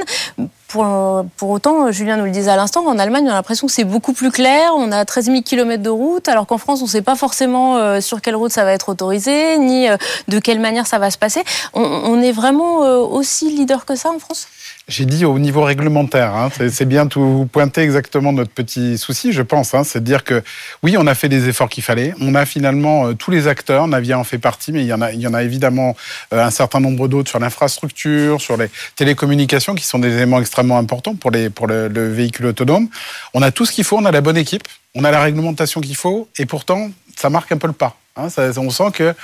Pour, 0.74 1.50
autant, 1.50 1.92
Julien 1.92 2.16
nous 2.16 2.24
le 2.24 2.32
disait 2.32 2.50
à 2.50 2.56
l'instant, 2.56 2.84
en 2.84 2.98
Allemagne, 2.98 3.26
on 3.28 3.30
a 3.30 3.34
l'impression 3.34 3.68
que 3.68 3.72
c'est 3.72 3.84
beaucoup 3.84 4.12
plus 4.12 4.32
clair. 4.32 4.72
On 4.76 4.90
a 4.90 5.04
13 5.04 5.26
000 5.26 5.42
km 5.42 5.80
de 5.80 5.88
route, 5.88 6.26
alors 6.26 6.48
qu'en 6.48 6.58
France, 6.58 6.80
on 6.80 6.86
ne 6.86 6.90
sait 6.90 7.02
pas 7.02 7.14
forcément 7.14 7.76
euh, 7.76 8.00
sur 8.00 8.20
quelle 8.20 8.34
route 8.34 8.50
ça 8.50 8.64
va 8.64 8.72
être 8.72 8.88
autorisé, 8.88 9.56
ni 9.58 9.88
euh, 9.88 9.96
de 10.26 10.40
quelle 10.40 10.58
manière 10.58 10.88
ça 10.88 10.98
va 10.98 11.12
se 11.12 11.18
passer. 11.18 11.44
On, 11.74 12.20
est 12.20 12.32
vraiment 12.32 12.82
euh, 12.82 12.96
aussi 12.96 13.50
leader 13.50 13.84
que 13.84 13.94
ça 13.94 14.10
en 14.10 14.18
France? 14.18 14.48
J'ai 14.86 15.06
dit 15.06 15.25
au 15.25 15.38
niveau 15.38 15.62
réglementaire, 15.62 16.34
hein, 16.34 16.50
c'est 16.70 16.84
bien 16.84 17.06
tout 17.06 17.48
pointer 17.50 17.81
exactement 17.81 18.32
notre 18.32 18.50
petit 18.50 18.98
souci, 18.98 19.32
je 19.32 19.40
pense. 19.40 19.72
Hein, 19.75 19.82
c'est 19.82 20.00
de 20.00 20.04
dire 20.04 20.25
que 20.25 20.42
oui, 20.82 20.96
on 20.98 21.06
a 21.06 21.14
fait 21.14 21.31
des 21.31 21.48
efforts 21.48 21.70
qu'il 21.70 21.82
fallait. 21.82 22.14
On 22.20 22.34
a 22.34 22.44
finalement 22.44 23.06
euh, 23.06 23.14
tous 23.14 23.31
les 23.31 23.48
acteurs, 23.48 23.88
Navia 23.88 24.19
en 24.19 24.25
fait 24.25 24.38
partie, 24.38 24.72
mais 24.72 24.82
il 24.82 24.86
y 24.86 24.92
en 24.92 25.00
a, 25.00 25.12
il 25.12 25.20
y 25.20 25.26
en 25.26 25.32
a 25.32 25.42
évidemment 25.42 25.96
euh, 26.32 26.44
un 26.44 26.50
certain 26.50 26.81
nombre 26.81 27.08
d'autres 27.08 27.31
sur 27.31 27.38
l'infrastructure, 27.38 28.40
sur 28.40 28.58
les 28.58 28.69
télécommunications, 28.96 29.75
qui 29.75 29.84
sont 29.84 29.98
des 29.98 30.12
éléments 30.12 30.40
extrêmement 30.40 30.78
importants 30.78 31.14
pour, 31.14 31.31
les, 31.31 31.48
pour 31.48 31.66
le, 31.66 31.88
le 31.88 32.12
véhicule 32.12 32.46
autonome. 32.46 32.88
On 33.32 33.40
a 33.40 33.50
tout 33.50 33.64
ce 33.64 33.72
qu'il 33.72 33.84
faut, 33.84 33.96
on 33.96 34.04
a 34.04 34.12
la 34.12 34.20
bonne 34.20 34.36
équipe, 34.36 34.69
on 34.94 35.04
a 35.04 35.10
la 35.10 35.22
réglementation 35.22 35.81
qu'il 35.81 35.96
faut, 35.96 36.28
et 36.38 36.44
pourtant, 36.44 36.90
ça 37.16 37.31
marque 37.31 37.50
un 37.52 37.58
peu 37.58 37.69
le 37.69 37.72
pas. 37.72 37.96
Hein, 38.16 38.28
ça, 38.28 38.50
on 38.58 38.70
sent 38.70 38.90
que 38.92 39.14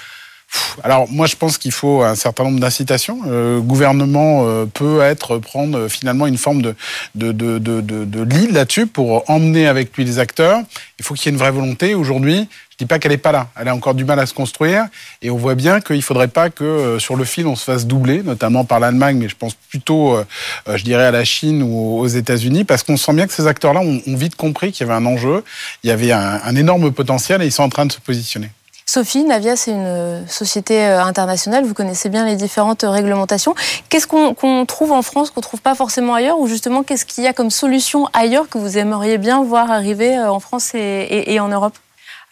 alors 0.82 1.08
moi 1.10 1.26
je 1.26 1.36
pense 1.36 1.58
qu'il 1.58 1.72
faut 1.72 2.02
un 2.02 2.14
certain 2.14 2.44
nombre 2.44 2.60
d'incitations. 2.60 3.20
Le 3.26 3.60
gouvernement 3.60 4.46
euh, 4.46 4.66
peut 4.66 5.00
être 5.00 5.38
prendre 5.38 5.78
euh, 5.78 5.88
finalement 5.88 6.26
une 6.26 6.38
forme 6.38 6.62
de 6.62 6.74
de 7.14 7.32
de 7.32 7.58
de, 7.58 7.80
de, 7.80 8.22
lead 8.22 8.52
là-dessus 8.52 8.86
pour 8.86 9.28
emmener 9.30 9.66
avec 9.66 9.96
lui 9.96 10.04
les 10.04 10.18
acteurs. 10.18 10.60
Il 10.98 11.04
faut 11.04 11.14
qu'il 11.14 11.26
y 11.26 11.28
ait 11.28 11.32
une 11.32 11.38
vraie 11.38 11.50
volonté. 11.50 11.94
Aujourd'hui, 11.94 12.48
je 12.70 12.76
dis 12.78 12.86
pas 12.86 12.98
qu'elle 12.98 13.12
est 13.12 13.18
pas 13.18 13.32
là. 13.32 13.48
Elle 13.58 13.68
a 13.68 13.74
encore 13.74 13.94
du 13.94 14.04
mal 14.04 14.18
à 14.18 14.26
se 14.26 14.34
construire 14.34 14.86
et 15.22 15.30
on 15.30 15.36
voit 15.36 15.54
bien 15.54 15.80
qu'il 15.80 16.02
faudrait 16.02 16.28
pas 16.28 16.50
que 16.50 16.64
euh, 16.64 16.98
sur 16.98 17.16
le 17.16 17.24
fil 17.24 17.46
on 17.46 17.56
se 17.56 17.64
fasse 17.64 17.86
doubler, 17.86 18.22
notamment 18.22 18.64
par 18.64 18.80
l'Allemagne, 18.80 19.18
mais 19.18 19.28
je 19.28 19.36
pense 19.36 19.54
plutôt, 19.54 20.18
je 20.66 20.82
dirais 20.82 21.04
à 21.04 21.10
la 21.10 21.24
Chine 21.24 21.62
ou 21.62 21.98
aux 21.98 22.06
États-Unis, 22.06 22.64
parce 22.64 22.82
qu'on 22.82 22.96
sent 22.96 23.12
bien 23.12 23.26
que 23.26 23.32
ces 23.32 23.46
acteurs-là 23.46 23.80
ont, 23.80 24.00
vite 24.06 24.34
compris 24.34 24.72
qu'il 24.72 24.86
y 24.86 24.90
avait 24.90 24.98
un 24.98 25.06
enjeu, 25.06 25.44
il 25.84 25.88
y 25.88 25.90
avait 25.90 26.12
un 26.12 26.56
énorme 26.56 26.90
potentiel 26.90 27.40
et 27.42 27.46
ils 27.46 27.52
sont 27.52 27.62
en 27.62 27.68
train 27.68 27.86
de 27.86 27.92
se 27.92 28.00
positionner. 28.00 28.50
Sophie, 28.92 29.22
Navia, 29.22 29.54
c'est 29.54 29.70
une 29.70 30.26
société 30.26 30.84
euh, 30.84 31.00
internationale. 31.00 31.62
Vous 31.62 31.74
connaissez 31.74 32.08
bien 32.08 32.26
les 32.26 32.34
différentes 32.34 32.82
réglementations. 32.82 33.54
Qu'est-ce 33.88 34.08
qu'on 34.08 34.66
trouve 34.66 34.90
en 34.90 35.02
France 35.02 35.30
qu'on 35.30 35.40
trouve 35.40 35.60
pas 35.60 35.76
forcément 35.76 36.14
ailleurs, 36.14 36.40
ou 36.40 36.48
justement 36.48 36.82
qu'est-ce 36.82 37.06
qu'il 37.06 37.22
y 37.22 37.28
a 37.28 37.32
comme 37.32 37.50
solution 37.50 38.08
ailleurs 38.14 38.48
que 38.48 38.58
vous 38.58 38.78
aimeriez 38.78 39.16
bien 39.16 39.44
voir 39.44 39.70
arriver 39.70 40.18
euh, 40.18 40.32
en 40.32 40.40
France 40.40 40.72
et, 40.74 41.38
en 41.38 41.46
Europe? 41.46 41.78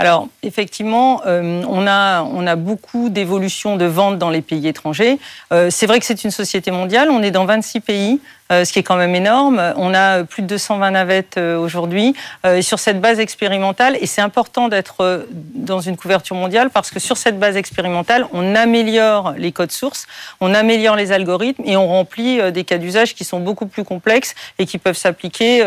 Alors, 0.00 0.26
effectivement, 0.42 1.22
euh, 1.26 1.62
on, 1.68 1.86
a, 1.86 2.24
on 2.24 2.44
a 2.44 2.56
beaucoup 2.56 3.08
d'évolutions 3.08 3.76
de 3.76 3.84
ventes 3.84 4.18
dans 4.18 4.30
les 4.30 4.42
pays 4.42 4.66
étrangers. 4.66 5.20
c'est 5.70 5.86
vrai 5.86 6.00
que 6.00 6.06
c'est 6.06 6.24
une 6.24 6.32
société 6.32 6.72
mondiale, 6.72 7.08
on 7.12 7.22
est 7.22 7.30
dans 7.30 7.44
26 7.44 7.80
pays. 7.80 8.20
Euh, 8.50 8.64
ce 8.64 8.72
qui 8.72 8.78
est 8.78 8.82
quand 8.82 8.96
même 8.96 9.14
énorme. 9.14 9.74
On 9.76 9.92
a 9.92 10.24
plus 10.24 10.42
de 10.42 10.46
220 10.46 10.92
navettes 10.92 11.36
euh, 11.36 11.58
aujourd'hui 11.58 12.14
euh, 12.46 12.62
sur 12.62 12.78
cette 12.78 12.98
base 12.98 13.20
expérimentale. 13.20 13.98
Et 14.00 14.06
c'est 14.06 14.22
important 14.22 14.68
d'être 14.68 15.26
dans 15.30 15.80
une 15.80 15.98
couverture 15.98 16.34
mondiale 16.34 16.70
parce 16.70 16.90
que 16.90 16.98
sur 16.98 17.18
cette 17.18 17.38
base 17.38 17.56
expérimentale, 17.56 18.26
on 18.32 18.54
améliore 18.54 19.34
les 19.36 19.52
codes 19.52 19.72
sources, 19.72 20.06
on 20.40 20.54
améliore 20.54 20.96
les 20.96 21.12
algorithmes 21.12 21.62
et 21.66 21.76
on 21.76 21.86
remplit 21.86 22.40
des 22.52 22.64
cas 22.64 22.78
d'usage 22.78 23.14
qui 23.14 23.24
sont 23.24 23.40
beaucoup 23.40 23.66
plus 23.66 23.84
complexes 23.84 24.34
et 24.58 24.64
qui 24.64 24.78
peuvent 24.78 24.96
s'appliquer 24.96 25.62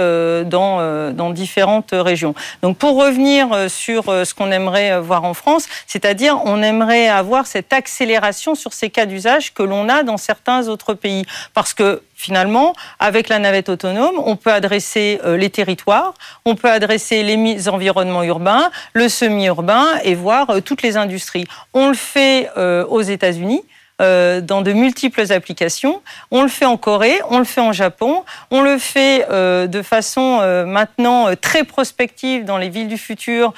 dans, 0.45 1.11
dans 1.11 1.29
différentes 1.29 1.91
régions. 1.93 2.33
Donc 2.61 2.77
pour 2.77 2.95
revenir 2.97 3.69
sur 3.69 4.05
ce 4.05 4.33
qu'on 4.33 4.51
aimerait 4.51 4.99
voir 4.99 5.23
en 5.23 5.33
France, 5.33 5.67
c'est-à-dire 5.87 6.39
on 6.45 6.61
aimerait 6.61 7.07
avoir 7.07 7.47
cette 7.47 7.73
accélération 7.73 8.55
sur 8.55 8.73
ces 8.73 8.89
cas 8.89 9.05
d'usage 9.05 9.53
que 9.53 9.63
l'on 9.63 9.89
a 9.89 10.03
dans 10.03 10.17
certains 10.17 10.67
autres 10.67 10.93
pays. 10.93 11.25
Parce 11.53 11.73
que 11.73 12.01
finalement, 12.21 12.73
avec 12.99 13.29
la 13.29 13.39
navette 13.39 13.67
autonome, 13.67 14.21
on 14.23 14.35
peut 14.35 14.51
adresser 14.51 15.19
euh, 15.25 15.37
les 15.37 15.49
territoires, 15.49 16.13
on 16.45 16.55
peut 16.55 16.69
adresser 16.69 17.23
les 17.23 17.67
environnements 17.67 18.21
urbains, 18.21 18.69
le 18.93 19.09
semi-urbain 19.09 19.87
et 20.03 20.13
voir 20.13 20.51
euh, 20.51 20.61
toutes 20.61 20.83
les 20.83 20.97
industries. 20.97 21.45
On 21.73 21.87
le 21.87 21.95
fait 21.95 22.49
euh, 22.57 22.85
aux 22.85 23.01
États-Unis. 23.01 23.63
Dans 24.01 24.61
de 24.61 24.73
multiples 24.73 25.31
applications. 25.31 26.01
On 26.31 26.41
le 26.41 26.47
fait 26.47 26.65
en 26.65 26.77
Corée, 26.77 27.19
on 27.29 27.39
le 27.39 27.45
fait 27.45 27.61
en 27.61 27.71
Japon, 27.71 28.23
on 28.49 28.61
le 28.61 28.77
fait 28.77 29.27
de 29.29 29.81
façon 29.81 30.41
maintenant 30.65 31.27
très 31.39 31.63
prospective 31.63 32.45
dans 32.45 32.57
les 32.57 32.69
villes 32.69 32.87
du 32.87 32.97
futur 32.97 33.53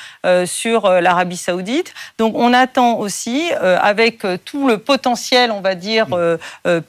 sur 0.45 0.89
l'Arabie 0.89 1.37
saoudite. 1.37 1.93
Donc 2.17 2.35
on 2.35 2.53
attend 2.53 2.97
aussi, 2.97 3.51
avec 3.53 4.25
tout 4.45 4.67
le 4.67 4.77
potentiel, 4.77 5.51
on 5.51 5.61
va 5.61 5.75
dire, 5.75 6.07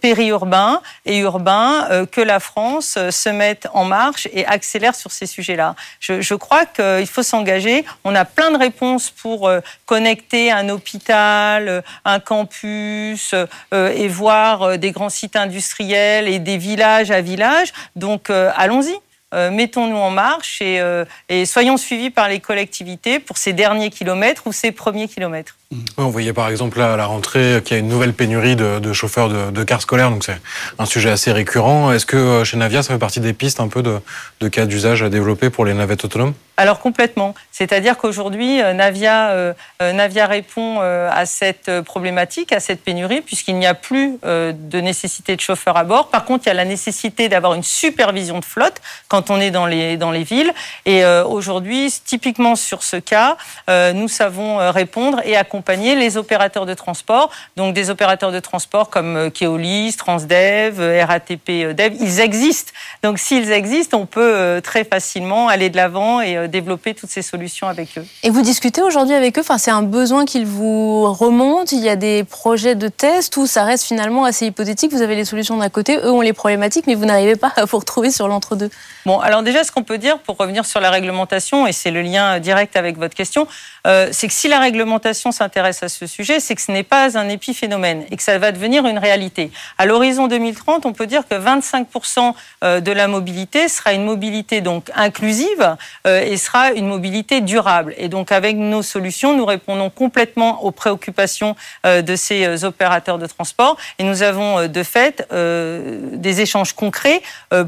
périurbain 0.01 0.81
et 1.07 1.19
urbain, 1.19 2.07
que 2.11 2.21
la 2.21 2.41
France 2.41 2.99
se 3.11 3.29
mette 3.29 3.69
en 3.73 3.85
marche 3.85 4.29
et 4.33 4.45
accélère 4.47 4.95
sur 4.95 5.13
ces 5.13 5.27
sujets-là. 5.27 5.77
Je, 6.01 6.21
je 6.21 6.35
crois 6.35 6.67
qu'il 6.67 7.07
faut 7.07 7.23
s'engager. 7.23 7.85
On 8.05 8.15
a 8.15 8.25
plein 8.25 8.51
de 8.51 8.59
réponses 8.59 9.11
pour 9.11 9.51
connecter 9.87 10.51
un 10.51 10.69
hôpital, 10.69 11.85
un 12.05 12.21
campus 12.21 13.35
et 13.73 14.09
voir 14.09 14.79
des 14.79 14.93
grands 14.93 15.09
sites 15.09 15.37
industriels 15.37 16.29
et 16.29 16.39
des 16.39 16.57
villages 16.57 17.11
à 17.11 17.21
villages. 17.21 17.73
Donc 17.97 18.31
allons-y. 18.31 18.95
Euh, 19.35 19.51
mettons-nous 19.51 19.97
en 19.97 20.11
marche 20.11 20.61
euh, 20.63 21.05
et, 21.29 21.45
soyons 21.45 21.77
suivis 21.77 22.11
par 22.11 22.29
les 22.29 22.41
collectivités 22.41 23.19
pour 23.19 23.37
ces 23.37 23.53
derniers 23.53 23.91
kilomètres 23.91 24.47
ou 24.47 24.53
ces 24.53 24.71
premiers 24.71 25.09
kilomètres. 25.09 25.57
On 25.97 26.09
voyait 26.09 26.33
par 26.33 26.49
exemple 26.49 26.81
à 26.81 26.97
la 26.97 27.07
rentrée 27.07 27.61
qu'il 27.65 27.77
y 27.77 27.77
a 27.77 27.81
une 27.81 27.89
nouvelle 27.89 28.13
pénurie 28.13 28.57
de, 28.57 28.93
chauffeurs 28.93 29.29
de, 29.29 29.65
cars 29.65 29.83
scolaires, 29.83 30.11
donc 30.11 30.25
c'est 30.25 30.41
un 30.79 30.87
sujet 30.87 31.11
assez 31.11 31.33
récurrent. 31.33 31.93
Est-ce 31.93 32.07
que 32.07 32.17
euh, 32.17 32.45
chez 32.45 32.57
Navia, 32.57 32.83
ça 32.83 32.93
fait 32.93 32.99
partie 32.99 33.21
des 33.21 33.33
pistes 33.33 33.61
un 33.61 33.69
peu 33.69 33.83
de, 33.83 34.01
de 34.41 34.49
cas 34.49 34.67
d'usage 34.67 35.03
à 35.03 35.09
développer 35.09 35.51
pour 35.51 35.65
les 35.65 35.75
navettes 35.75 36.05
autonomes? 36.05 36.35
Alors 36.57 36.79
complètement. 36.79 37.35
C'est-à-dire 37.51 37.97
qu'aujourd'hui, 37.97 38.59
Navia, 38.59 39.55
Navia 39.81 40.27
répond 40.29 40.79
à 40.79 41.27
cette 41.27 41.81
problématique, 41.81 42.53
à 42.53 42.61
cette 42.61 42.81
pénurie, 42.85 43.23
puisqu'il 43.23 43.57
n'y 43.57 43.67
a 43.67 43.75
plus 43.75 44.19
de 44.23 44.81
nécessité 44.81 45.35
de 45.35 45.41
chauffeurs 45.41 45.77
à 45.77 45.83
bord. 45.83 46.11
Par 46.11 46.25
contre, 46.25 46.45
il 46.47 46.51
y 46.51 46.53
a 46.53 46.55
la 46.55 46.65
nécessité 46.65 47.29
d'avoir 47.29 47.55
une 47.55 47.65
supervision 47.65 48.39
de 48.39 48.45
flotte 48.45 48.81
quand 49.09 49.31
on 49.31 49.41
est 49.41 49.51
dans 49.51 49.67
les, 49.67 49.97
dans 49.97 50.11
les 50.11 50.23
villes. 50.23 50.53
Et 50.87 51.05
euh, 51.05 51.25
aujourd'hui, 51.25 51.93
typiquement 52.05 52.57
sur 52.57 52.83
ce 52.83 52.97
cas, 52.97 53.37
euh, 53.69 53.93
nous 53.93 54.09
savons 54.09 54.61
euh, 54.61 54.71
répondre 54.71 55.21
et 55.25 55.37
accompagner 55.37 55.54
les 55.69 56.17
opérateurs 56.17 56.67
de 56.67 56.75
transport. 56.75 57.31
Donc 57.57 57.75
des 57.75 57.91
opérateurs 57.91 58.33
de 58.33 58.41
transport 58.41 58.91
comme 58.91 59.31
Keolis, 59.31 59.95
Transdev, 59.97 60.81
RATP 60.81 61.75
Dev, 61.75 61.95
ils 62.01 62.21
existent. 62.21 62.73
Donc 63.03 63.19
s'ils 63.19 63.51
existent, 63.53 63.99
on 63.99 64.07
peut 64.07 64.61
très 64.63 64.85
facilement 64.85 65.49
aller 65.49 65.71
de 65.71 65.77
l'avant 65.77 66.21
et 66.21 66.49
développer 66.49 66.95
toutes 66.95 67.11
ces 67.11 67.23
solutions 67.23 67.67
avec 67.69 67.99
eux. 67.99 68.07
Et 68.23 68.31
vous 68.31 68.43
discutez 68.43 68.83
aujourd'hui 68.83 69.15
avec 69.15 69.39
eux 69.39 69.43
enfin, 69.43 69.59
C'est 69.59 69.71
un 69.71 69.83
besoin 69.83 70.25
qu'ils 70.25 70.47
vous 70.47 71.13
remontent 71.13 71.71
Il 71.73 71.83
y 71.83 71.89
a 71.89 71.97
des 71.97 72.25
projets 72.25 72.75
de 72.75 72.89
test 72.89 73.37
ou 73.37 73.47
ça 73.47 73.65
reste 73.65 73.85
finalement 73.85 74.25
assez 74.25 74.47
hypothétique 74.47 74.93
Vous 74.93 75.03
avez 75.03 75.17
les 75.17 75.25
solutions 75.25 75.57
d'un 75.57 75.69
côté, 75.69 75.97
eux 75.97 76.11
ont 76.11 76.21
les 76.21 76.33
problématiques, 76.33 76.87
mais 76.87 76.95
vous 76.95 77.05
n'arrivez 77.05 77.37
pas 77.37 77.53
à 77.57 77.65
vous 77.65 77.79
retrouver 77.79 78.11
sur 78.11 78.29
l'entre-deux 78.29 78.71
Bon, 79.07 79.19
alors 79.21 79.43
déjà, 79.43 79.65
ce 79.65 79.73
qu'on 79.73 79.83
peut 79.83 79.99
dire 79.99 80.19
pour 80.19 80.37
revenir 80.37 80.65
sur 80.65 80.81
la 80.81 80.91
réglementation, 80.91 81.67
et 81.67 81.73
c'est 81.73 81.91
le 81.91 82.03
lien 82.03 82.41
direct 82.41 82.77
avec 82.77 82.97
votre 82.97 83.15
question, 83.15 83.47
euh, 83.87 84.09
c'est 84.13 84.29
que 84.29 84.33
si 84.33 84.49
la 84.49 84.59
réglementation 84.59 85.31
s'intéresse 85.45 85.83
à 85.83 85.89
ce 85.89 86.07
sujet, 86.07 86.41
c'est 86.41 86.55
que 86.55 86.63
ce 86.63 86.73
n'est 86.73 86.83
pas 86.83 87.19
un 87.19 87.29
épiphénomène 87.29 88.05
et 88.11 88.17
que 88.17 88.23
ça 88.23 88.39
va 88.39 88.51
devenir 88.51 88.87
une 88.87 88.99
réalité. 88.99 89.51
À 89.79 89.85
l'horizon 89.85 90.27
2030, 90.27 90.87
on 90.87 90.93
peut 90.93 91.07
dire 91.07 91.29
que 91.29 91.35
25% 91.35 92.35
euh, 92.63 92.81
de 92.81 92.93
la 92.93 93.09
mobilité 93.09 93.69
sera 93.69 93.93
une 93.93 94.05
mobilité 94.05 94.61
donc 94.61 94.91
inclusive 94.95 95.77
euh, 96.07 96.23
et 96.23 96.37
sera 96.37 96.73
une 96.73 96.89
mobilité 96.89 97.41
durable. 97.41 97.95
Et 97.99 98.09
donc, 98.09 98.33
avec 98.33 98.57
nos 98.57 98.83
solutions, 98.83 99.37
nous 99.37 99.45
répondons 99.45 99.91
complètement 99.91 100.65
aux 100.65 100.71
préoccupations 100.71 101.57
de 101.85 102.17
ces 102.17 102.65
opérateurs 102.65 103.19
de 103.19 103.27
transport 103.27 103.77
et 103.99 104.05
nous 104.05 104.23
avons 104.23 104.67
de 104.67 104.83
fait 104.83 105.27
des 105.31 106.41
échanges 106.41 106.73
concrets 106.73 107.23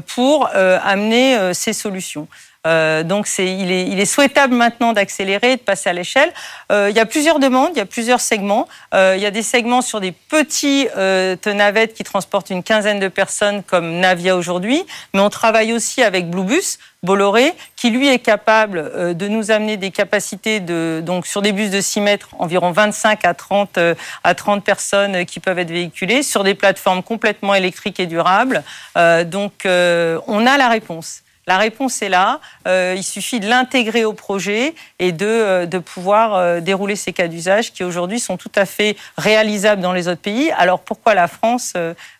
pour 0.07 0.49
amener 0.55 1.37
euh, 1.37 1.53
ces 1.53 1.73
solutions. 1.73 2.27
Euh, 2.65 3.03
donc 3.03 3.27
il, 3.37 3.71
est, 3.71 4.05
souhaitable 4.05 4.53
maintenant 4.53 4.93
d'accélérer, 4.93 5.57
de 5.57 5.61
passer 5.61 5.89
à 5.89 5.93
l'échelle. 5.93 6.31
Euh, 6.71 6.87
il 6.89 6.95
y 6.95 6.99
a 6.99 7.05
plusieurs 7.05 7.39
demandes, 7.39 7.69
il 7.73 7.77
y 7.77 7.81
a 7.81 7.85
plusieurs 7.85 8.21
segments. 8.21 8.67
il 8.93 9.19
y 9.19 9.25
a 9.25 9.31
des 9.31 9.43
segments 9.43 9.81
sur 9.81 9.99
des 10.01 10.11
petits 10.11 10.87
navettes 11.45 11.93
qui 11.93 12.03
transportent 12.03 12.49
une 12.49 12.63
quinzaine 12.63 12.99
de 12.99 13.07
personnes 13.07 13.63
comme 13.63 13.99
Navia 13.99 14.35
aujourd'hui, 14.35 14.83
mais 15.13 15.19
on 15.19 15.29
travaille 15.29 15.73
aussi 15.73 16.03
avec 16.03 16.29
Bluebus, 16.29 16.77
Bolloré, 17.03 17.53
qui 17.75 17.89
lui 17.91 18.07
est 18.07 18.19
capable 18.19 19.15
de 19.15 19.27
nous 19.27 19.51
amener 19.51 19.77
des 19.77 19.91
capacités 19.91 20.59
de, 20.59 21.01
donc 21.05 21.27
sur 21.27 21.41
des 21.41 21.51
bus 21.51 21.69
de 21.69 21.79
6 21.79 22.01
mètres, 22.01 22.29
environ 22.39 22.71
25 22.71 23.23
à 23.25 23.33
30, 23.33 23.79
à 24.23 24.35
30 24.35 24.63
personnes 24.63 25.25
qui 25.25 25.39
peuvent 25.39 25.59
être 25.59 25.71
véhiculées 25.71 26.23
sur 26.23 26.43
des 26.43 26.55
plateformes 26.55 27.03
complètement 27.03 27.53
électriques 27.53 27.99
et 27.99 28.07
durables. 28.07 28.63
donc 29.25 29.65
on 29.65 30.45
a 30.45 30.57
la 30.57 30.69
réponse. 30.69 31.23
La 31.47 31.57
réponse 31.57 32.01
est 32.01 32.09
là. 32.09 32.41
Euh, 32.67 32.93
il 32.97 33.03
suffit 33.03 33.39
de 33.39 33.47
l'intégrer 33.47 34.03
au 34.03 34.11
projet 34.11 34.75
et 34.99 35.13
de, 35.13 35.25
euh, 35.25 35.65
de 35.65 35.79
pouvoir 35.79 36.35
euh, 36.35 36.59
dérouler 36.59 36.97
ces 36.97 37.13
cas 37.13 37.29
d'usage 37.29 37.71
qui 37.71 37.85
aujourd'hui 37.85 38.19
sont 38.19 38.35
tout 38.35 38.51
à 38.53 38.65
fait 38.65 38.97
réalisables 39.17 39.81
dans 39.81 39.93
les 39.93 40.09
autres 40.09 40.21
pays. 40.21 40.51
Alors 40.57 40.81
pourquoi 40.81 41.15
la 41.15 41.27
France 41.29 41.73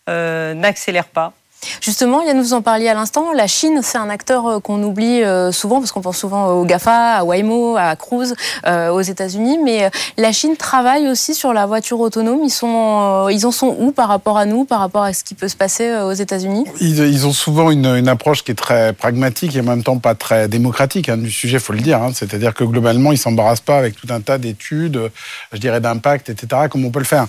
n'accélère 0.06 1.06
pas? 1.06 1.34
Justement, 1.80 2.22
Yann, 2.22 2.40
vous 2.40 2.52
en 2.52 2.62
parliez 2.62 2.88
à 2.88 2.94
l'instant, 2.94 3.32
la 3.32 3.46
Chine, 3.46 3.80
c'est 3.82 3.98
un 3.98 4.10
acteur 4.10 4.46
euh, 4.46 4.60
qu'on 4.60 4.82
oublie 4.82 5.22
euh, 5.22 5.52
souvent, 5.52 5.80
parce 5.80 5.92
qu'on 5.92 6.00
pense 6.00 6.18
souvent 6.18 6.52
au 6.52 6.64
GAFA, 6.64 7.16
à 7.16 7.24
Waymo, 7.24 7.76
à 7.76 7.96
Cruise, 7.96 8.34
euh, 8.66 8.90
aux 8.90 9.00
États-Unis, 9.00 9.58
mais 9.62 9.90
la 10.16 10.32
Chine 10.32 10.56
travaille 10.56 11.08
aussi 11.08 11.34
sur 11.34 11.52
la 11.52 11.66
voiture 11.66 12.00
autonome. 12.00 12.40
Ils, 12.44 12.50
sont, 12.50 13.28
ils 13.30 13.46
en 13.46 13.50
sont 13.50 13.76
où 13.78 13.92
par 13.92 14.08
rapport 14.08 14.38
à 14.38 14.46
nous, 14.46 14.64
par 14.64 14.80
rapport 14.80 15.02
à 15.02 15.12
ce 15.12 15.24
qui 15.24 15.34
peut 15.34 15.48
se 15.48 15.56
passer 15.56 15.92
aux 16.02 16.12
États-Unis? 16.12 16.64
Ils, 16.80 17.26
ont 17.26 17.32
souvent 17.32 17.70
une, 17.70 18.08
approche 18.08 18.44
qui 18.44 18.52
est 18.52 18.54
très 18.54 18.92
pragmatique 18.92 19.56
et 19.56 19.60
en 19.60 19.64
même 19.64 19.82
temps 19.82 19.98
pas 19.98 20.14
très 20.14 20.48
démocratique 20.48 21.08
hein, 21.08 21.16
du 21.16 21.30
sujet, 21.30 21.56
il 21.58 21.60
faut 21.60 21.72
le 21.72 21.80
dire. 21.80 22.02
Hein. 22.02 22.10
C'est-à-dire 22.14 22.54
que 22.54 22.64
globalement, 22.64 23.12
ils 23.12 23.18
s'embarrassent 23.18 23.60
pas 23.60 23.78
avec 23.78 23.96
tout 23.96 24.06
un 24.10 24.20
tas 24.20 24.38
d'études, 24.38 25.10
je 25.52 25.58
dirais 25.58 25.80
d'impact, 25.80 26.30
etc., 26.30 26.62
comme 26.70 26.84
on 26.84 26.90
peut 26.90 27.00
le 27.00 27.04
faire. 27.04 27.26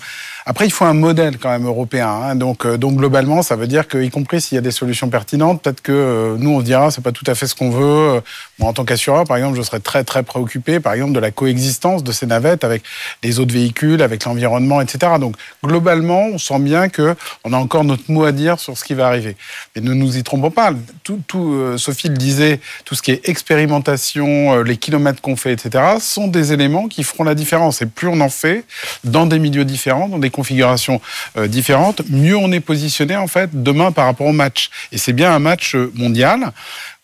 Après, 0.49 0.65
il 0.65 0.71
faut 0.71 0.85
un 0.85 0.93
modèle 0.93 1.37
quand 1.37 1.49
même 1.49 1.67
européen. 1.67 2.09
Hein. 2.09 2.35
Donc, 2.35 2.65
euh, 2.65 2.75
donc 2.75 2.95
globalement, 2.95 3.43
ça 3.43 3.55
veut 3.55 3.67
dire 3.67 3.87
qu'y 3.87 4.09
compris 4.19 4.41
s'il 4.41 4.55
y 4.55 4.57
a 4.59 4.61
des 4.61 4.71
solutions 4.71 5.09
pertinentes, 5.09 5.61
peut-être 5.61 5.81
que 5.81 5.91
euh, 5.91 6.35
nous 6.37 6.51
on 6.51 6.61
dira 6.61 6.91
c'est 6.91 7.03
pas 7.03 7.11
tout 7.11 7.23
à 7.27 7.35
fait 7.35 7.47
ce 7.47 7.55
qu'on 7.55 7.69
veut. 7.69 8.21
Moi, 8.59 8.69
en 8.69 8.73
tant 8.73 8.85
qu'assureur, 8.85 9.23
par 9.23 9.37
exemple, 9.37 9.57
je 9.57 9.61
serais 9.61 9.79
très 9.79 10.03
très 10.03 10.23
préoccupé, 10.23 10.79
par 10.79 10.93
exemple, 10.93 11.13
de 11.13 11.19
la 11.19 11.31
coexistence 11.31 12.03
de 12.03 12.11
ces 12.11 12.25
navettes 12.25 12.63
avec 12.63 12.83
les 13.23 13.39
autres 13.39 13.53
véhicules, 13.53 14.01
avec 14.01 14.25
l'environnement, 14.25 14.81
etc. 14.81 15.13
Donc 15.19 15.35
globalement, 15.63 16.25
on 16.33 16.37
sent 16.37 16.59
bien 16.59 16.89
que 16.89 17.15
on 17.43 17.53
a 17.53 17.57
encore 17.57 17.83
notre 17.83 18.11
mot 18.11 18.25
à 18.25 18.31
dire 18.31 18.59
sur 18.59 18.77
ce 18.77 18.83
qui 18.83 18.93
va 18.93 19.07
arriver. 19.07 19.35
Mais 19.75 19.81
ne 19.81 19.93
nous 19.93 20.17
y 20.17 20.23
trompons 20.23 20.51
pas. 20.51 20.71
Tout, 21.03 21.21
tout 21.27 21.53
euh, 21.53 21.77
Sophie 21.77 22.09
disait, 22.09 22.59
tout 22.85 22.95
ce 22.95 23.01
qui 23.01 23.11
est 23.11 23.27
expérimentation, 23.29 24.61
les 24.63 24.77
kilomètres 24.77 25.21
qu'on 25.21 25.35
fait, 25.35 25.53
etc., 25.53 25.83
sont 25.99 26.27
des 26.27 26.53
éléments 26.53 26.87
qui 26.87 27.03
feront 27.03 27.23
la 27.23 27.35
différence. 27.35 27.81
Et 27.81 27.85
plus 27.85 28.07
on 28.07 28.19
en 28.21 28.29
fait 28.29 28.65
dans 29.03 29.25
des 29.25 29.39
milieux 29.39 29.65
différents, 29.65 30.07
dans 30.07 30.19
des 30.19 30.29
configurations 30.29 31.01
euh, 31.37 31.47
différentes, 31.47 32.01
mieux 32.09 32.37
on 32.37 32.51
est 32.51 32.59
positionné 32.59 33.15
en 33.15 33.27
fait 33.27 33.49
demain 33.53 33.91
par 33.91 34.05
rapport 34.09 34.27
au 34.27 34.33
match. 34.33 34.69
Et 34.91 34.97
c'est 34.97 35.13
bien 35.13 35.33
un 35.33 35.39
match 35.39 35.75
euh, 35.75 35.91
mondial. 35.95 36.51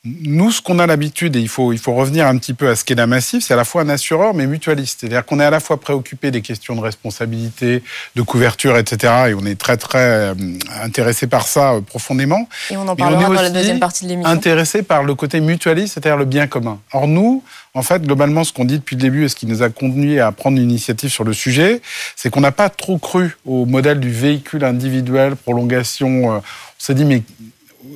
Nous, 0.05 0.51
ce 0.51 0.61
qu'on 0.61 0.77
a 0.77 0.85
l'habitude, 0.85 1.35
et 1.35 1.39
il 1.39 1.49
faut, 1.49 1.73
il 1.73 1.79
faut 1.79 1.95
revenir 1.95 2.27
un 2.27 2.37
petit 2.37 2.53
peu 2.53 2.69
à 2.69 2.75
ce 2.75 2.85
qu'est 2.85 2.93
la 2.93 3.07
Massif, 3.07 3.43
c'est 3.43 3.55
à 3.55 3.57
la 3.57 3.65
fois 3.65 3.81
un 3.81 3.89
assureur, 3.89 4.35
mais 4.35 4.45
mutualiste. 4.45 4.99
C'est-à-dire 4.99 5.25
qu'on 5.25 5.39
est 5.39 5.45
à 5.45 5.49
la 5.49 5.59
fois 5.59 5.79
préoccupé 5.79 6.29
des 6.29 6.41
questions 6.41 6.75
de 6.75 6.81
responsabilité, 6.81 7.81
de 8.15 8.21
couverture, 8.21 8.77
etc. 8.77 9.13
Et 9.29 9.33
on 9.33 9.43
est 9.47 9.59
très, 9.59 9.77
très 9.77 9.97
euh, 9.97 10.33
intéressé 10.83 11.25
par 11.25 11.47
ça 11.47 11.73
profondément. 11.87 12.47
Et 12.69 12.77
on 12.77 12.87
en 12.87 12.95
parlera 12.95 13.23
dans 13.23 13.41
la 13.41 13.49
deuxième 13.49 13.79
partie 13.79 14.03
de 14.05 14.09
l'émission. 14.09 14.31
Intéressé 14.31 14.83
par 14.83 15.03
le 15.03 15.15
côté 15.15 15.39
mutualiste, 15.39 15.95
c'est-à-dire 15.95 16.17
le 16.17 16.25
bien 16.25 16.45
commun. 16.45 16.79
Or, 16.93 17.07
nous, 17.07 17.43
en 17.73 17.81
fait, 17.81 18.03
globalement, 18.03 18.43
ce 18.43 18.53
qu'on 18.53 18.65
dit 18.65 18.77
depuis 18.77 18.95
le 18.95 19.01
début 19.01 19.25
et 19.25 19.29
ce 19.29 19.35
qui 19.35 19.47
nous 19.47 19.63
a 19.63 19.69
conduit 19.69 20.19
à 20.19 20.31
prendre 20.31 20.57
une 20.57 20.69
initiative 20.69 21.09
sur 21.09 21.23
le 21.23 21.33
sujet, 21.33 21.81
c'est 22.15 22.29
qu'on 22.29 22.41
n'a 22.41 22.51
pas 22.51 22.69
trop 22.69 22.99
cru 22.99 23.37
au 23.43 23.65
modèle 23.65 23.99
du 23.99 24.11
véhicule 24.11 24.65
individuel, 24.65 25.35
prolongation. 25.35 26.31
Euh, 26.31 26.37
on 26.37 26.41
s'est 26.77 26.93
dit, 26.93 27.05
mais 27.05 27.23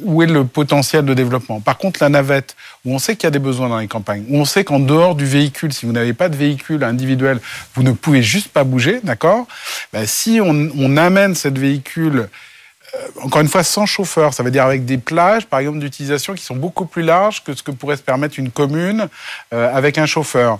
où 0.04 0.24
est 0.24 0.28
le 0.28 0.46
potentiel 0.46 1.06
de 1.06 1.14
développement 1.14 1.60
Par 1.60 1.78
contre, 1.78 2.02
la 2.02 2.10
navette, 2.10 2.56
où 2.86 2.94
on 2.94 3.00
sait 3.00 3.16
qu'il 3.16 3.26
y 3.26 3.28
a 3.28 3.32
des 3.32 3.40
besoins 3.40 3.70
dans 3.70 3.80
les 3.80 3.88
campagnes, 3.88 4.26
où 4.30 4.38
on 4.38 4.46
sait 4.46 4.64
qu'en 4.64 4.80
dehors 4.80 5.16
du 5.16 5.26
véhicule, 5.26 5.74
si 5.74 5.86
vous 5.86 5.92
n'avez 5.92 6.14
pas 6.14 6.30
de 6.30 6.36
véhicule 6.36 6.84
individuel, 6.84 7.40
vous 7.76 7.84
ne 7.84 7.92
pouvez 7.92 8.24
juste 8.24 8.50
pas 8.50 8.64
bouger, 8.64 9.00
d'accord? 9.04 9.48
Ben, 9.94 10.06
Si 10.06 10.40
on, 10.42 10.98
amène 10.98 11.36
cette 11.36 11.58
véhicule 11.58 12.30
euh, 12.96 12.98
encore 13.22 13.42
une 13.42 13.48
fois, 13.48 13.64
sans 13.64 13.86
chauffeur. 13.86 14.34
Ça 14.34 14.42
veut 14.42 14.50
dire 14.50 14.66
avec 14.66 14.84
des 14.84 14.98
plages, 14.98 15.46
par 15.46 15.60
exemple, 15.60 15.80
d'utilisation 15.80 16.34
qui 16.34 16.44
sont 16.44 16.56
beaucoup 16.56 16.86
plus 16.86 17.04
larges 17.04 17.44
que 17.44 17.54
ce 17.54 17.62
que 17.62 17.70
pourrait 17.72 17.98
se 17.98 18.02
permettre 18.02 18.40
une 18.40 18.50
commune 18.50 19.08
euh, 19.54 19.72
avec 19.74 20.00
un 20.00 20.08
chauffeur. 20.08 20.60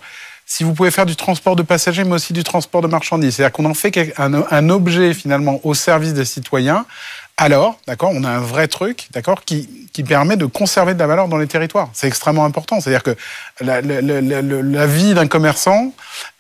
Si 0.52 0.64
vous 0.64 0.74
pouvez 0.74 0.90
faire 0.90 1.06
du 1.06 1.16
transport 1.16 1.56
de 1.56 1.62
passagers, 1.62 2.04
mais 2.04 2.14
aussi 2.14 2.34
du 2.34 2.44
transport 2.44 2.82
de 2.82 2.88
marchandises, 2.88 3.36
c'est-à-dire 3.36 3.52
qu'on 3.52 3.66
en 3.66 3.76
fait 3.76 4.14
un, 4.18 4.70
objet 4.70 5.14
finalement 5.14 5.60
au 5.64 5.76
service 5.76 6.16
des 6.16 6.26
citoyens, 6.26 6.88
alors, 7.42 7.80
d'accord, 7.88 8.12
on 8.14 8.26
a 8.26 8.30
un 8.30 8.42
vrai 8.42 8.68
truc, 8.68 9.08
d'accord, 9.12 9.46
qui, 9.46 9.88
qui 9.94 10.04
permet 10.04 10.36
de 10.36 10.46
conserver 10.46 10.94
de 10.94 11.00
la 11.00 11.08
valeur 11.08 11.30
dans 11.30 11.38
les 11.38 11.48
territoires. 11.48 11.90
C'est 11.94 12.06
extrêmement 12.06 12.44
important. 12.44 12.82
C'est-à-dire 12.82 13.02
que 13.02 13.16
la, 13.62 13.80
la, 13.80 14.02
la, 14.02 14.42
la 14.42 14.88
vie 14.88 15.14
d'un 15.14 15.28
commerçant 15.28 15.94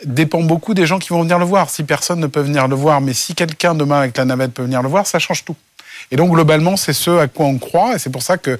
dépend 0.03 0.41
beaucoup 0.41 0.73
des 0.73 0.85
gens 0.85 0.99
qui 0.99 1.09
vont 1.09 1.21
venir 1.21 1.39
le 1.39 1.45
voir. 1.45 1.69
Si 1.69 1.85
personne 1.85 2.19
ne 2.19 2.27
peut 2.27 2.41
venir 2.41 2.67
le 2.67 2.75
voir, 2.75 2.99
mais 2.99 3.13
si 3.13 3.33
quelqu'un 3.33 3.75
demain 3.75 3.99
avec 3.99 4.17
la 4.17 4.25
navette 4.25 4.53
peut 4.53 4.63
venir 4.63 4.81
le 4.81 4.89
voir, 4.89 5.07
ça 5.07 5.19
change 5.19 5.45
tout. 5.45 5.55
Et 6.11 6.17
donc 6.17 6.31
globalement, 6.31 6.75
c'est 6.75 6.91
ce 6.91 7.11
à 7.11 7.27
quoi 7.29 7.45
on 7.45 7.59
croit, 7.59 7.95
et 7.95 7.99
c'est 7.99 8.09
pour 8.09 8.23
ça 8.23 8.37
que, 8.37 8.59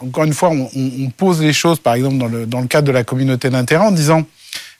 encore 0.00 0.24
une 0.24 0.34
fois, 0.34 0.50
on, 0.50 0.68
on, 0.76 1.08
pose 1.08 1.40
les 1.40 1.54
choses, 1.54 1.78
par 1.78 1.94
exemple 1.94 2.18
dans 2.18 2.28
le, 2.28 2.44
dans 2.44 2.60
le 2.60 2.66
cadre 2.66 2.86
de 2.86 2.92
la 2.92 3.02
communauté 3.02 3.48
d'intérêt, 3.48 3.86
en 3.86 3.92
disant 3.92 4.24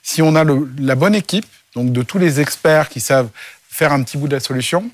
si 0.03 0.21
on 0.21 0.35
a 0.35 0.43
le, 0.43 0.69
la 0.77 0.93
bonne 0.93 1.15
équipe, 1.15 1.45
donc 1.75 1.91
de 1.91 2.03
tous 2.03 2.19
les 2.19 2.39
experts 2.39 2.89
qui 2.89 2.99
savent 2.99 3.29
faire 3.67 3.93
un 3.93 4.03
petit 4.03 4.17
bout 4.17 4.27
de 4.27 4.35
la 4.35 4.39
solution, 4.39 4.91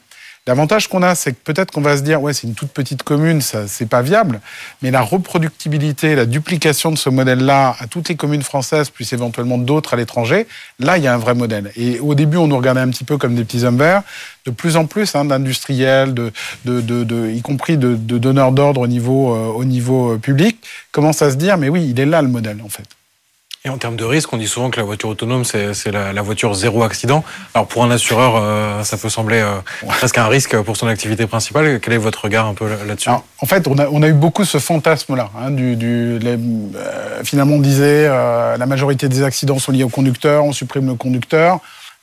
L'avantage 0.49 0.87
qu'on 0.87 1.03
a, 1.03 1.13
c'est 1.13 1.33
que 1.33 1.37
peut-être 1.43 1.69
qu'on 1.69 1.81
va 1.81 1.95
se 1.95 2.01
dire, 2.01 2.23
ouais, 2.23 2.33
c'est 2.33 2.47
une 2.47 2.55
toute 2.55 2.71
petite 2.71 3.03
commune, 3.03 3.39
ça, 3.39 3.67
c'est 3.67 3.85
pas 3.85 4.01
viable. 4.01 4.41
Mais 4.81 4.89
la 4.89 5.01
reproductibilité, 5.01 6.15
la 6.15 6.25
duplication 6.25 6.89
de 6.89 6.97
ce 6.97 7.07
modèle-là 7.11 7.75
à 7.79 7.85
toutes 7.85 8.09
les 8.09 8.15
communes 8.15 8.41
françaises, 8.41 8.89
plus 8.89 9.13
éventuellement 9.13 9.59
d'autres 9.59 9.93
à 9.93 9.97
l'étranger, 9.97 10.47
là, 10.79 10.97
il 10.97 11.03
y 11.03 11.07
a 11.07 11.13
un 11.13 11.19
vrai 11.19 11.35
modèle. 11.35 11.71
Et 11.75 11.99
au 11.99 12.15
début, 12.15 12.37
on 12.37 12.47
nous 12.47 12.57
regardait 12.57 12.81
un 12.81 12.89
petit 12.89 13.03
peu 13.03 13.19
comme 13.19 13.35
des 13.35 13.43
petits 13.43 13.63
hommes 13.63 13.77
verts. 13.77 14.01
De 14.45 14.49
plus 14.49 14.75
en 14.75 14.87
plus, 14.87 15.13
hein, 15.13 15.25
d'industriels, 15.25 16.15
de, 16.15 16.31
de, 16.65 16.81
de, 16.81 17.29
y 17.29 17.43
compris 17.43 17.77
de, 17.77 17.93
de 17.93 18.17
donneurs 18.17 18.51
d'ordre 18.51 18.81
au 18.81 18.87
niveau, 18.87 19.35
euh, 19.35 19.49
au 19.49 19.65
niveau 19.65 20.13
euh, 20.13 20.17
public, 20.17 20.65
commencent 20.91 21.21
à 21.21 21.29
se 21.29 21.35
dire, 21.35 21.59
mais 21.59 21.69
oui, 21.69 21.85
il 21.91 21.99
est 21.99 22.07
là 22.07 22.23
le 22.23 22.27
modèle, 22.27 22.59
en 22.65 22.69
fait. 22.69 22.87
Et 23.65 23.69
en 23.69 23.77
termes 23.77 23.97
de 23.97 24.05
risque, 24.05 24.31
on 24.31 24.37
dit 24.37 24.47
souvent 24.47 24.69
que 24.69 24.77
la 24.77 24.85
voiture 24.85 25.09
autonome, 25.09 25.43
c'est 25.43 25.91
la, 25.91 26.13
la, 26.13 26.21
voiture 26.21 26.53
zéro 26.53 26.81
accident. 26.81 27.25
Alors 27.53 27.67
pour 27.67 27.83
un 27.83 27.91
assureur, 27.91 28.37
euh, 28.37 28.83
ça 28.83 28.95
peut 28.95 29.09
sembler 29.09 29.41
euh, 29.41 29.51
presque 29.85 30.17
un 30.17 30.27
risque 30.27 30.55
pour 30.61 30.77
son 30.77 30.87
activité 30.87 31.27
principale. 31.27 31.81
Quel 31.81 31.93
est 31.93 31.97
votre 31.97 32.23
regard 32.23 32.45
un 32.45 32.53
peu 32.53 32.69
là-dessus? 32.87 33.09
En 33.09 33.45
fait, 33.45 33.67
on 33.67 33.77
a, 33.77 33.87
on 33.89 34.01
a, 34.01 34.07
eu 34.07 34.13
beaucoup 34.13 34.45
ce 34.45 34.59
fantasme-là. 34.59 35.29
Hein, 35.37 35.51
du, 35.51 35.75
du 35.75 36.19
les, 36.19 36.37
euh, 36.37 37.21
finalement, 37.25 37.55
on 37.55 37.59
disait 37.59 38.07
la 38.07 38.65
majorité 38.65 39.09
des 39.09 39.23
accidents 39.23 39.59
sont 39.59 39.73
liés 39.73 39.83
au 39.83 39.89
conducteur, 39.89 40.45
on 40.45 40.53
supprime 40.53 40.87
le 40.87 40.95
conducteur, 40.95 41.59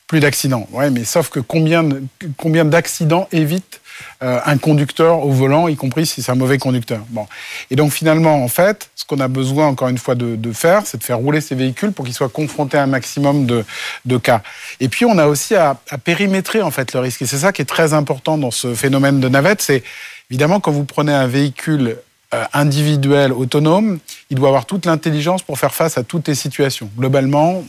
plus 0.06 0.20
d'accidents. 0.20 0.68
Ouais, 0.72 0.90
mais 0.90 1.04
sauf 1.04 1.30
que 1.30 1.40
combien, 1.40 1.88
combien 2.36 2.66
d'accidents 2.66 3.28
évitent 3.32 3.80
euh, 3.80 3.85
un 4.20 4.58
conducteur 4.58 5.24
au 5.24 5.30
volant, 5.30 5.68
y 5.68 5.76
compris 5.76 6.06
si 6.06 6.22
c'est 6.22 6.32
un 6.32 6.36
mauvais 6.36 6.58
conducteur. 6.58 7.00
Bon. 7.10 7.26
Et 7.70 7.76
donc 7.76 7.92
finalement, 7.92 8.42
en 8.42 8.48
fait, 8.48 8.90
ce 8.94 9.04
qu'on 9.04 9.20
a 9.20 9.28
besoin 9.28 9.66
encore 9.66 9.88
une 9.88 9.98
fois 9.98 10.14
de, 10.14 10.52
faire, 10.52 10.82
c'est 10.86 10.98
de 10.98 11.04
faire 11.04 11.18
rouler 11.18 11.40
ces 11.40 11.54
véhicules 11.54 11.92
pour 11.92 12.04
qu'ils 12.04 12.14
soient 12.14 12.28
confrontés 12.28 12.78
à 12.78 12.82
un 12.82 12.86
maximum 12.86 13.46
de, 13.46 13.64
de 14.04 14.16
cas. 14.16 14.42
Et 14.80 14.88
puis 14.88 15.04
on 15.04 15.18
a 15.18 15.26
aussi 15.26 15.54
à, 15.54 15.78
à 15.90 15.98
périmétrer 15.98 16.62
en 16.62 16.70
fait 16.70 16.92
le 16.92 17.00
risque. 17.00 17.22
Et 17.22 17.26
c'est 17.26 17.38
ça 17.38 17.52
qui 17.52 17.62
est 17.62 17.66
très 17.66 17.92
important 17.92 18.38
dans 18.38 18.50
ce 18.50 18.74
phénomène 18.74 19.20
de 19.20 19.28
navette, 19.28 19.62
c'est 19.62 19.82
évidemment 20.30 20.60
quand 20.60 20.72
vous 20.72 20.84
prenez 20.84 21.12
un 21.12 21.26
véhicule 21.26 21.88
euh, 21.88 22.02
individuel, 22.52 23.32
autonome, 23.32 23.98
il 24.30 24.36
doit 24.36 24.48
avoir 24.48 24.66
toute 24.66 24.86
l'intelligence 24.86 25.42
pour 25.42 25.58
faire 25.58 25.74
face 25.74 25.96
à 25.96 26.02
toutes 26.02 26.28
les 26.28 26.34
situations. 26.34 26.90
Globalement, 26.98 27.64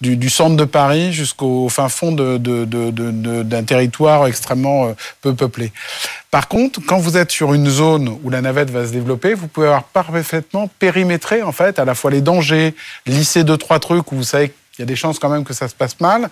du, 0.00 0.30
centre 0.30 0.56
de 0.56 0.64
Paris 0.64 1.12
jusqu'au 1.12 1.68
fin 1.68 1.88
fond 1.88 2.12
d'un 2.12 3.62
territoire 3.64 4.26
extrêmement 4.26 4.86
euh, 4.86 4.92
peu 5.20 5.34
peuplé. 5.34 5.72
Par 6.30 6.48
contre, 6.48 6.80
quand 6.86 6.98
vous 6.98 7.16
êtes 7.16 7.30
sur 7.30 7.52
une 7.52 7.68
zone 7.68 8.16
où 8.22 8.30
la 8.30 8.40
navette 8.40 8.70
va 8.70 8.86
se 8.86 8.92
développer, 8.92 9.34
vous 9.34 9.48
pouvez 9.48 9.66
avoir 9.66 9.84
parfaitement 9.84 10.68
périmétré 10.78 11.42
en 11.42 11.52
fait 11.52 11.78
à 11.78 11.84
la 11.84 11.94
fois 11.94 12.10
les 12.10 12.22
dangers, 12.22 12.74
lisser 13.06 13.44
deux 13.44 13.58
trois 13.58 13.78
trucs 13.78 14.10
où 14.12 14.16
vous 14.16 14.22
savez 14.22 14.52
qu'il 14.72 14.82
y 14.82 14.84
a 14.84 14.86
des 14.86 14.96
chances 14.96 15.18
quand 15.18 15.28
même 15.28 15.44
que 15.44 15.54
ça 15.54 15.68
se 15.68 15.74
passe 15.74 16.00
mal, 16.00 16.30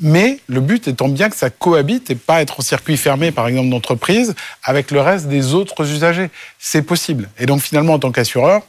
mais 0.00 0.40
le 0.46 0.60
but 0.60 0.88
étant 0.88 1.08
bien 1.08 1.28
que 1.28 1.36
ça 1.36 1.50
cohabite 1.50 2.10
et 2.10 2.14
pas 2.14 2.40
être 2.40 2.60
au 2.60 2.62
circuit 2.62 2.96
fermé, 2.96 3.30
par 3.30 3.48
exemple, 3.48 3.68
d'entreprise, 3.68 4.34
avec 4.64 4.90
le 4.90 5.00
reste 5.00 5.26
des 5.26 5.54
autres 5.54 5.90
usagers. 5.90 6.30
C'est 6.58 6.82
possible. 6.82 7.28
Et 7.38 7.46
donc, 7.46 7.60
finalement, 7.60 7.94
en 7.94 7.98
tant 7.98 8.12
qu'assureur, 8.12 8.62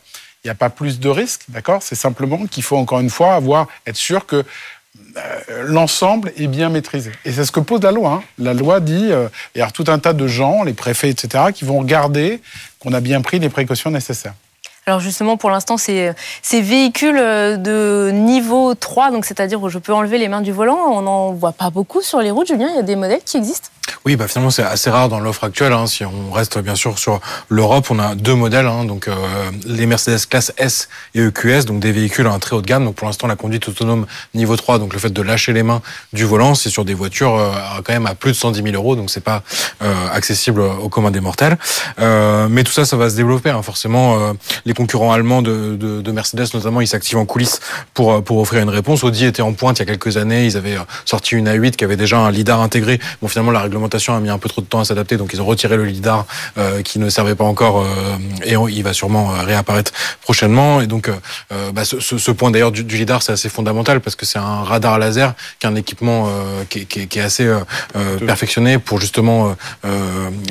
il 0.43 0.48
n'y 0.48 0.51
a 0.51 0.55
pas 0.55 0.70
plus 0.70 1.00
de 1.00 1.10
risques, 1.10 1.43
d'accord? 1.48 1.82
C'est 1.82 1.96
simplement 1.96 2.46
qu'il 2.48 2.63
faut, 2.63 2.75
encore 2.75 3.00
une 3.00 3.10
fois, 3.10 3.36
avoir, 3.36 3.67
être 3.88 3.96
sûr 3.96 4.25
que 4.25 4.43
euh, 5.17 5.63
l'ensemble 5.65 6.34
est 6.38 6.48
bien 6.48 6.70
maîtrisé. 6.70 7.12
Et 7.24 7.32
c'est 7.32 7.46
ce 7.46 7.51
que 7.51 7.62
pose 7.62 7.82
la 7.82 7.91
loi. 7.91 8.12
Hein. 8.12 8.24
La 8.38 8.53
loi 8.53 8.79
dit, 8.79 9.12
euh, 9.12 9.29
il 9.55 9.60
y 9.60 9.62
a 9.62 9.72
tout 9.72 9.86
un 9.88 10.00
tas 10.00 10.13
de 10.13 10.27
gens, 10.27 10.63
les 10.63 10.74
préfets, 10.74 11.10
etc., 11.10 11.46
qui 11.53 11.63
vont 11.65 11.79
regarder 11.79 12.41
qu'on 12.79 12.93
a 12.93 13.00
bien 13.00 13.22
pris 13.22 13.39
les 13.39 13.50
précautions 13.50 13.89
nécessaires. 13.89 14.36
Alors 14.85 14.99
justement, 14.99 15.37
pour 15.37 15.49
l'instant, 15.49 15.77
ces 15.77 16.13
véhicules 16.51 17.17
euh, 17.17 17.55
de 17.55 18.11
niveau 18.11 18.75
3, 18.75 19.11
donc 19.11 19.23
c'est-à-dire 19.23 19.61
où 19.61 19.69
je 19.69 19.79
peux 19.79 19.93
enlever 19.93 20.17
les 20.17 20.27
mains 20.27 20.41
du 20.41 20.51
volant, 20.51 20.77
on 20.91 21.01
n'en 21.01 21.31
voit 21.31 21.53
pas 21.53 21.69
beaucoup 21.69 22.01
sur 22.01 22.19
les 22.19 22.31
routes. 22.31 22.47
Julien, 22.47 22.67
il 22.69 22.75
y 22.75 22.79
a 22.79 22.83
des 22.83 22.97
modèles 22.97 23.21
qui 23.25 23.37
existent? 23.37 23.69
Oui, 24.05 24.17
bah 24.17 24.27
finalement 24.27 24.49
c'est 24.49 24.63
assez 24.63 24.89
rare 24.89 25.07
dans 25.07 25.19
l'offre 25.19 25.45
actuelle. 25.45 25.71
Hein. 25.71 25.87
Si 25.87 26.03
on 26.03 26.31
reste 26.31 26.57
bien 26.57 26.75
sûr 26.75 26.99
sur 26.99 27.21
l'Europe, 27.47 27.87
on 27.89 27.99
a 27.99 28.15
deux 28.15 28.35
modèles, 28.35 28.65
hein. 28.65 28.83
donc 28.83 29.07
euh, 29.07 29.15
les 29.65 29.85
Mercedes 29.85 30.25
classe 30.29 30.51
S 30.57 30.89
et 31.15 31.21
EQS, 31.21 31.65
donc 31.65 31.79
des 31.79 31.93
véhicules 31.93 32.27
à 32.27 32.31
un 32.31 32.39
très 32.39 32.55
haut 32.55 32.61
de 32.61 32.65
gamme. 32.65 32.83
Donc 32.83 32.95
pour 32.95 33.07
l'instant 33.07 33.27
la 33.27 33.37
conduite 33.37 33.67
autonome 33.69 34.05
niveau 34.33 34.57
3, 34.57 34.79
donc 34.79 34.93
le 34.93 34.99
fait 34.99 35.11
de 35.11 35.21
lâcher 35.21 35.53
les 35.53 35.63
mains 35.63 35.81
du 36.11 36.25
volant, 36.25 36.55
c'est 36.55 36.69
sur 36.69 36.83
des 36.83 36.93
voitures 36.93 37.35
euh, 37.35 37.51
quand 37.83 37.93
même 37.93 38.05
à 38.05 38.15
plus 38.15 38.31
de 38.31 38.37
110 38.37 38.61
000 38.63 38.75
euros, 38.75 38.95
donc 38.97 39.09
c'est 39.09 39.23
pas 39.23 39.43
accessible 40.11 40.61
au 40.61 40.89
commun 40.89 41.11
des 41.11 41.21
mortels. 41.21 41.57
Mais 41.97 42.63
tout 42.63 42.71
ça, 42.71 42.85
ça 42.85 42.97
va 42.97 43.09
se 43.09 43.15
développer. 43.15 43.49
Hein. 43.49 43.61
Forcément, 43.61 44.19
euh, 44.19 44.33
les 44.74 44.75
concurrents 44.75 45.13
allemands 45.13 45.42
de, 45.42 45.75
de, 45.75 46.01
de 46.01 46.12
Mercedes 46.12 46.48
notamment, 46.53 46.81
ils 46.81 46.88
s'activent 46.88 47.18
en 47.18 47.25
coulisses 47.25 47.59
pour 47.94 48.24
pour 48.24 48.40
offrir 48.40 48.62
une 48.64 48.70
réponse. 48.70 49.03
Audi 49.03 49.25
était 49.25 49.42
en 49.42 49.53
pointe 49.53 49.79
il 49.79 49.81
y 49.81 49.83
a 49.83 49.86
quelques 49.86 50.18
années. 50.18 50.46
Ils 50.46 50.57
avaient 50.57 50.77
sorti 51.05 51.36
une 51.36 51.48
A8 51.48 51.72
qui 51.72 51.83
avait 51.83 51.98
déjà 51.98 52.18
un 52.18 52.31
lidar 52.31 52.62
intégré. 52.62 53.00
Bon 53.22 53.27
finalement 53.27 53.51
la 53.51 53.62
réglementation 53.62 54.16
a 54.16 54.20
mis 54.20 54.29
un 54.29 54.38
peu 54.38 54.50
trop 54.50 54.62
de 54.62 54.66
temps 54.66 54.79
à 54.79 54.86
s'adapter, 54.86 55.18
donc 55.18 55.31
ils 55.33 55.42
ont 55.42 55.46
retiré 55.46 55.77
le 55.77 55.86
lidar 55.86 56.25
euh, 56.57 56.81
qui 56.81 57.00
ne 57.00 57.09
servait 57.09 57.36
pas 57.36 57.44
encore 57.44 57.74
euh, 57.81 58.18
et 58.44 58.57
on, 58.57 58.68
il 58.68 58.83
va 58.83 58.94
sûrement 58.94 59.33
euh, 59.33 59.44
réapparaître 59.44 59.92
prochainement. 60.22 60.81
Et 60.81 60.88
donc, 60.88 61.09
euh, 61.09 61.72
bah, 61.72 61.86
ce, 61.86 62.00
ce, 62.00 62.31
point 62.31 62.51
d'ailleurs 62.51 62.72
du, 62.72 62.83
du, 62.83 62.98
lidar, 62.98 63.22
c'est 63.22 63.31
assez 63.31 63.50
fondamental 63.50 64.01
parce 64.01 64.16
que 64.16 64.25
c'est 64.25 64.40
un 64.40 64.64
radar 64.64 64.98
laser 65.00 65.33
qui 65.59 65.68
est 65.68 65.70
un 65.70 65.75
équipement 65.75 66.29
qui, 66.70 66.86
qui, 66.86 67.07
qui, 67.07 67.20
est 67.20 67.22
assez 67.22 67.50
perfectionné 68.25 68.79
pour 68.79 69.00
justement 69.00 69.55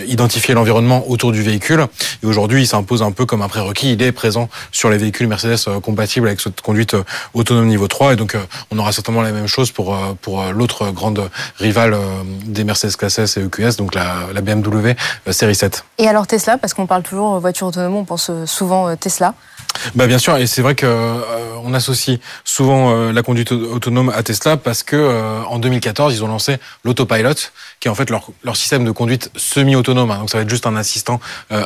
identifier 0.07 0.55
l'environnement 0.55 1.09
autour 1.09 1.33
du 1.33 1.43
véhicule. 1.43 1.87
Et 2.23 2.27
aujourd'hui, 2.27 2.63
il 2.63 2.67
s'impose 2.67 3.03
un 3.03 3.11
peu 3.11 3.27
comme 3.27 3.43
un 3.43 3.49
prérequis. 3.49 3.93
Il 3.93 4.03
est 4.03 4.12
présent 4.12 4.48
sur 4.70 4.90
les 4.90 4.98
véhicules 4.98 5.27
Mercedes 5.27 5.59
compatibles 5.83 6.27
avec 6.29 6.40
cette 6.40 6.61
conduite 6.61 6.96
autonome 7.35 7.66
niveau 7.66 7.88
3. 7.88 8.14
Et 8.14 8.16
donc, 8.16 8.37
on 8.70 8.79
aura 8.79 8.92
certainement 8.92 9.22
la 9.22 9.33
même 9.33 9.46
chose 9.46 9.70
pour, 9.70 9.96
pour 10.20 10.44
l'autre 10.53 10.90
grande 10.90 11.31
rivale 11.59 11.96
des 12.44 12.64
Mercedes 12.64 12.96
classe 12.96 13.18
S 13.18 13.37
et 13.37 13.42
EQS, 13.42 13.77
donc 13.77 13.94
la, 13.94 14.27
la 14.33 14.40
BMW 14.40 14.94
euh, 15.29 15.33
série 15.33 15.55
7. 15.55 15.85
Et 15.98 16.09
alors 16.09 16.27
Tesla, 16.27 16.59
parce 16.59 16.75
qu'on 16.75 16.87
parle 16.87 17.03
toujours 17.03 17.38
voiture 17.40 17.68
autonome, 17.68 17.96
on 17.96 18.05
pense 18.05 18.31
euh, 18.31 18.46
souvent 18.46 18.88
euh, 18.88 18.96
Tesla. 18.96 19.35
Bah 19.95 20.07
bien 20.07 20.19
sûr, 20.19 20.37
et 20.37 20.47
c'est 20.47 20.63
vrai 20.63 20.75
que 20.75 20.87
euh, 20.87 21.21
on 21.65 21.75
associe 21.75 22.19
souvent 22.45 22.91
euh, 22.91 23.13
la 23.13 23.23
conduite 23.23 23.53
autonome 23.53 24.11
à 24.15 24.23
Tesla 24.23 24.57
parce 24.57 24.83
que 24.83 24.97
euh, 24.97 25.43
en 25.45 25.59
2014 25.59 26.15
ils 26.15 26.25
ont 26.25 26.29
lancé 26.29 26.57
l'autopilot, 26.85 27.35
qui 27.81 27.89
est 27.89 27.91
en 27.91 27.95
fait 27.95 28.11
leur, 28.11 28.31
leur 28.45 28.57
système 28.57 28.85
de 28.85 28.91
conduite 28.91 29.31
semi-autonome. 29.37 30.11
Hein. 30.11 30.19
Donc 30.19 30.31
ça 30.31 30.39
va 30.39 30.43
être 30.43 30.51
juste 30.51 30.67
un 30.67 30.77
assistant 30.77 31.21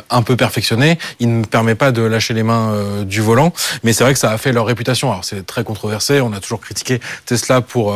un 0.09 0.21
peu 0.21 0.35
perfectionné. 0.35 0.97
Il 1.19 1.39
ne 1.39 1.45
permet 1.45 1.75
pas 1.75 1.91
de 1.91 2.01
lâcher 2.01 2.33
les 2.33 2.43
mains 2.43 2.73
du 3.03 3.21
volant, 3.21 3.53
mais 3.83 3.93
c'est 3.93 4.03
vrai 4.03 4.13
que 4.13 4.19
ça 4.19 4.31
a 4.31 4.37
fait 4.37 4.51
leur 4.51 4.65
réputation. 4.65 5.11
Alors 5.11 5.25
c'est 5.25 5.45
très 5.45 5.63
controversé. 5.63 6.21
On 6.21 6.33
a 6.33 6.39
toujours 6.39 6.59
critiqué 6.59 6.99
Tesla 7.25 7.61
pour 7.61 7.95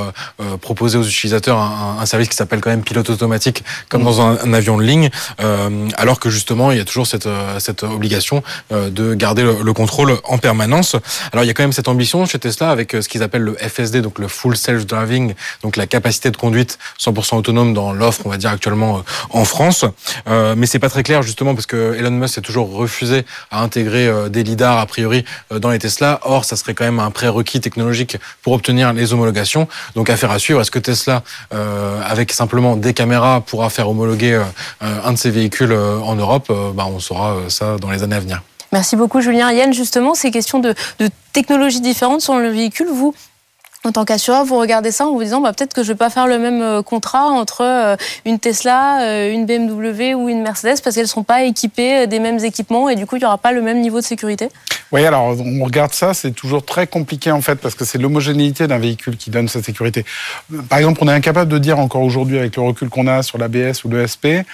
proposer 0.61 0.97
aux 0.97 1.03
utilisateurs 1.03 1.57
un, 1.57 1.97
un 1.99 2.05
service 2.05 2.29
qui 2.29 2.35
s'appelle 2.35 2.61
quand 2.61 2.69
même 2.69 2.83
pilote 2.83 3.09
automatique, 3.09 3.63
comme 3.89 4.03
dans 4.03 4.21
un, 4.21 4.53
avion 4.53 4.77
de 4.77 4.83
ligne, 4.83 5.09
alors 5.95 6.19
que 6.19 6.29
justement 6.29 6.71
il 6.71 6.77
y 6.77 6.81
a 6.81 6.85
toujours 6.85 7.07
cette, 7.07 7.29
cette 7.59 7.83
obligation 7.83 8.43
de 8.71 9.13
garder 9.13 9.43
le 9.43 9.73
contrôle 9.73 10.00
en 10.23 10.37
permanence. 10.37 10.95
Alors 11.31 11.43
il 11.43 11.47
y 11.47 11.49
a 11.49 11.53
quand 11.53 11.63
même 11.63 11.73
cette 11.73 11.87
ambition 11.87 12.25
chez 12.25 12.39
Tesla 12.39 12.71
avec 12.71 12.95
euh, 12.95 13.01
ce 13.01 13.09
qu'ils 13.09 13.23
appellent 13.23 13.43
le 13.43 13.55
FSD, 13.55 14.01
donc 14.01 14.19
le 14.19 14.27
Full 14.27 14.57
Self 14.57 14.85
Driving, 14.85 15.33
donc 15.63 15.77
la 15.77 15.87
capacité 15.87 16.31
de 16.31 16.37
conduite 16.37 16.79
100% 16.99 17.37
autonome 17.37 17.73
dans 17.73 17.93
l'offre, 17.93 18.21
on 18.25 18.29
va 18.29 18.37
dire 18.37 18.49
actuellement 18.49 18.97
euh, 18.97 19.01
en 19.29 19.45
France. 19.45 19.85
Euh, 20.27 20.55
mais 20.57 20.65
c'est 20.65 20.79
pas 20.79 20.89
très 20.89 21.03
clair 21.03 21.21
justement 21.21 21.53
parce 21.53 21.67
que 21.67 21.95
Elon 21.97 22.11
Musk 22.11 22.35
s'est 22.35 22.41
toujours 22.41 22.71
refusé 22.71 23.25
à 23.51 23.61
intégrer 23.61 24.07
euh, 24.07 24.29
des 24.29 24.43
lidars 24.43 24.79
a 24.79 24.85
priori 24.85 25.25
euh, 25.51 25.59
dans 25.59 25.69
les 25.69 25.79
Tesla. 25.79 26.19
Or, 26.23 26.45
ça 26.45 26.55
serait 26.55 26.73
quand 26.73 26.85
même 26.85 26.99
un 26.99 27.11
prérequis 27.11 27.59
technologique 27.59 28.17
pour 28.41 28.53
obtenir 28.53 28.93
les 28.93 29.13
homologations. 29.13 29.67
Donc 29.95 30.09
affaire 30.09 30.31
à 30.31 30.39
suivre. 30.39 30.61
Est-ce 30.61 30.71
que 30.71 30.79
Tesla, 30.79 31.23
avec 31.51 32.31
simplement 32.31 32.75
des 32.75 32.93
caméras, 32.93 33.41
pourra 33.41 33.69
faire 33.69 33.89
homologuer 33.89 34.41
un 34.81 35.13
de 35.13 35.17
ses 35.17 35.29
véhicules 35.29 35.73
en 35.73 36.15
Europe? 36.15 36.51
Bah, 36.75 36.85
On 36.87 36.99
saura 36.99 37.37
ça 37.49 37.77
dans 37.77 37.89
les 37.89 38.03
années 38.03 38.15
à 38.15 38.19
venir. 38.19 38.41
Merci 38.71 38.95
beaucoup 38.95 39.21
Julien. 39.21 39.51
Yann, 39.51 39.73
justement, 39.73 40.13
ces 40.13 40.31
questions 40.31 40.59
de, 40.59 40.73
de 40.99 41.09
technologies 41.33 41.81
différentes 41.81 42.21
sur 42.21 42.37
le 42.37 42.49
véhicule, 42.49 42.87
vous, 42.87 43.13
en 43.83 43.91
tant 43.91 44.05
qu'assureur, 44.05 44.45
vous 44.45 44.59
regardez 44.59 44.91
ça 44.91 45.07
en 45.07 45.13
vous 45.13 45.23
disant 45.23 45.41
bah, 45.41 45.53
peut-être 45.53 45.73
que 45.73 45.81
je 45.81 45.87
ne 45.87 45.93
vais 45.93 45.97
pas 45.97 46.09
faire 46.09 46.27
le 46.27 46.37
même 46.37 46.61
euh, 46.61 46.81
contrat 46.83 47.25
entre 47.25 47.61
euh, 47.61 47.95
une 48.25 48.37
Tesla, 48.37 49.01
euh, 49.01 49.31
une 49.31 49.45
BMW 49.45 50.13
ou 50.13 50.29
une 50.29 50.43
Mercedes 50.43 50.81
parce 50.83 50.95
qu'elles 50.95 51.05
ne 51.05 51.09
sont 51.09 51.23
pas 51.23 51.43
équipées 51.43 52.05
des 52.05 52.19
mêmes 52.19 52.43
équipements 52.43 52.89
et 52.89 52.95
du 52.95 53.07
coup 53.07 53.15
il 53.15 53.19
n'y 53.19 53.25
aura 53.25 53.39
pas 53.39 53.51
le 53.51 53.61
même 53.61 53.81
niveau 53.81 53.99
de 53.99 54.05
sécurité 54.05 54.49
Oui, 54.91 55.03
alors 55.03 55.35
on 55.39 55.63
regarde 55.63 55.93
ça, 55.93 56.13
c'est 56.13 56.31
toujours 56.31 56.63
très 56.63 56.85
compliqué 56.85 57.31
en 57.31 57.41
fait 57.41 57.55
parce 57.55 57.73
que 57.73 57.83
c'est 57.83 57.97
l'homogénéité 57.97 58.67
d'un 58.67 58.77
véhicule 58.77 59.17
qui 59.17 59.31
donne 59.31 59.47
cette 59.47 59.65
sécurité. 59.65 60.05
Par 60.69 60.77
exemple, 60.77 60.99
on 61.03 61.07
est 61.07 61.13
incapable 61.13 61.51
de 61.51 61.57
dire 61.57 61.79
encore 61.79 62.03
aujourd'hui 62.03 62.37
avec 62.37 62.55
le 62.57 62.61
recul 62.61 62.89
qu'on 62.89 63.07
a 63.07 63.23
sur 63.23 63.39
l'ABS 63.39 63.83
ou 63.83 63.89
l'ESP 63.89 64.45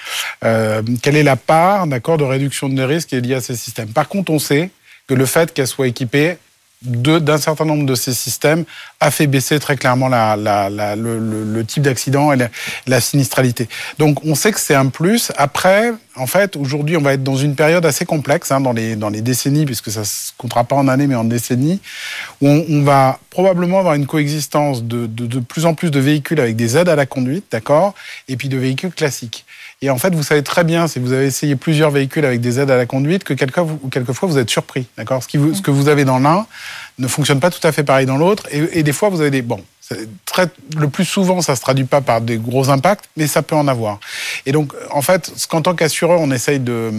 euh, 0.43 0.81
quelle 1.01 1.15
est 1.15 1.23
la 1.23 1.35
part 1.35 1.87
d'accord 1.87 2.17
de 2.17 2.23
réduction 2.23 2.69
de 2.69 2.83
risques 2.83 3.11
liée 3.11 3.35
à 3.35 3.41
ces 3.41 3.55
systèmes. 3.55 3.89
Par 3.89 4.07
contre, 4.07 4.31
on 4.31 4.39
sait 4.39 4.69
que 5.07 5.13
le 5.13 5.25
fait 5.25 5.53
qu'elle 5.53 5.67
soit 5.67 5.87
équipée 5.87 6.37
d'un 6.83 7.37
certain 7.37 7.65
nombre 7.65 7.85
de 7.85 7.95
ces 7.95 8.13
systèmes 8.13 8.63
a 8.99 9.09
fait 9.09 9.25
baisser 9.25 9.59
très 9.59 9.77
clairement 9.77 10.07
la, 10.07 10.35
la, 10.35 10.69
la, 10.69 10.95
le, 10.95 11.17
le, 11.17 11.65
type 11.65 11.81
d'accident 11.83 12.31
et 12.33 12.37
la, 12.85 13.01
sinistralité. 13.01 13.67
Donc 13.97 14.23
on 14.23 14.35
sait 14.35 14.51
que 14.51 14.59
c'est 14.59 14.75
un 14.75 14.87
plus. 14.87 15.31
Après, 15.37 15.93
en 16.17 16.27
fait, 16.27 16.55
aujourd'hui, 16.55 16.97
on 16.97 17.01
va 17.01 17.13
être 17.13 17.23
dans 17.23 17.35
une 17.35 17.55
période 17.55 17.85
assez 17.85 18.05
complexe 18.05 18.51
hein, 18.51 18.59
dans, 18.59 18.73
les, 18.73 18.95
dans 18.95 19.09
les 19.09 19.21
décennies, 19.21 19.65
puisque 19.65 19.91
ça 19.91 20.01
ne 20.01 20.05
se 20.05 20.31
comptera 20.37 20.63
pas 20.63 20.75
en 20.75 20.87
années, 20.87 21.07
mais 21.07 21.15
en 21.15 21.23
décennies, 21.23 21.79
où 22.41 22.47
on, 22.47 22.81
va 22.83 23.19
probablement 23.29 23.79
avoir 23.79 23.95
une 23.95 24.05
coexistence 24.05 24.83
de, 24.83 25.05
de, 25.05 25.25
de 25.25 25.39
plus 25.39 25.65
en 25.65 25.73
plus 25.73 25.91
de 25.91 25.99
véhicules 25.99 26.39
avec 26.39 26.55
des 26.55 26.77
aides 26.77 26.89
à 26.89 26.95
la 26.95 27.05
conduite, 27.05 27.45
d'accord, 27.51 27.93
et 28.27 28.37
puis 28.37 28.49
de 28.49 28.57
véhicules 28.57 28.91
classiques. 28.91 29.45
Et 29.81 29.89
en 29.89 29.97
fait, 29.97 30.15
vous 30.15 30.23
savez 30.23 30.41
très 30.41 30.63
bien, 30.63 30.87
si 30.87 30.99
vous 30.99 31.13
avez 31.13 31.27
essayé 31.27 31.55
plusieurs 31.55 31.91
véhicules 31.91 32.25
avec 32.25 32.41
des 32.41 32.59
aides 32.59 32.71
à 32.71 32.77
la 32.77 32.85
conduite, 32.85 33.23
que 33.23 33.33
quelquefois 33.33 34.27
vous 34.27 34.37
êtes 34.39 34.49
surpris. 34.49 34.87
D'accord 34.97 35.21
ce, 35.21 35.29
ce 35.53 35.61
que 35.61 35.71
vous 35.71 35.87
avez 35.87 36.03
dans 36.03 36.19
l'un 36.19 36.47
ne 36.97 37.07
fonctionne 37.07 37.39
pas 37.39 37.51
tout 37.51 37.65
à 37.65 37.71
fait 37.71 37.83
pareil 37.83 38.07
dans 38.07 38.17
l'autre. 38.17 38.47
Et, 38.51 38.79
et, 38.79 38.83
des 38.83 38.93
fois, 38.93 39.09
vous 39.09 39.21
avez 39.21 39.29
des. 39.29 39.43
Bon, 39.43 39.63
très, 40.25 40.47
le 40.75 40.87
plus 40.87 41.05
souvent, 41.05 41.41
ça 41.41 41.53
ne 41.53 41.57
se 41.57 41.61
traduit 41.61 41.85
pas 41.85 42.01
par 42.01 42.21
des 42.21 42.37
gros 42.37 42.69
impacts, 42.69 43.05
mais 43.15 43.27
ça 43.27 43.41
peut 43.41 43.55
en 43.55 43.67
avoir. 43.67 43.99
Et 44.45 44.51
donc, 44.51 44.73
en 44.91 45.01
fait, 45.01 45.31
ce 45.35 45.47
qu'en 45.47 45.61
tant 45.61 45.75
qu'assureur, 45.75 46.19
on 46.21 46.31
essaye 46.31 46.59
de 46.59 46.91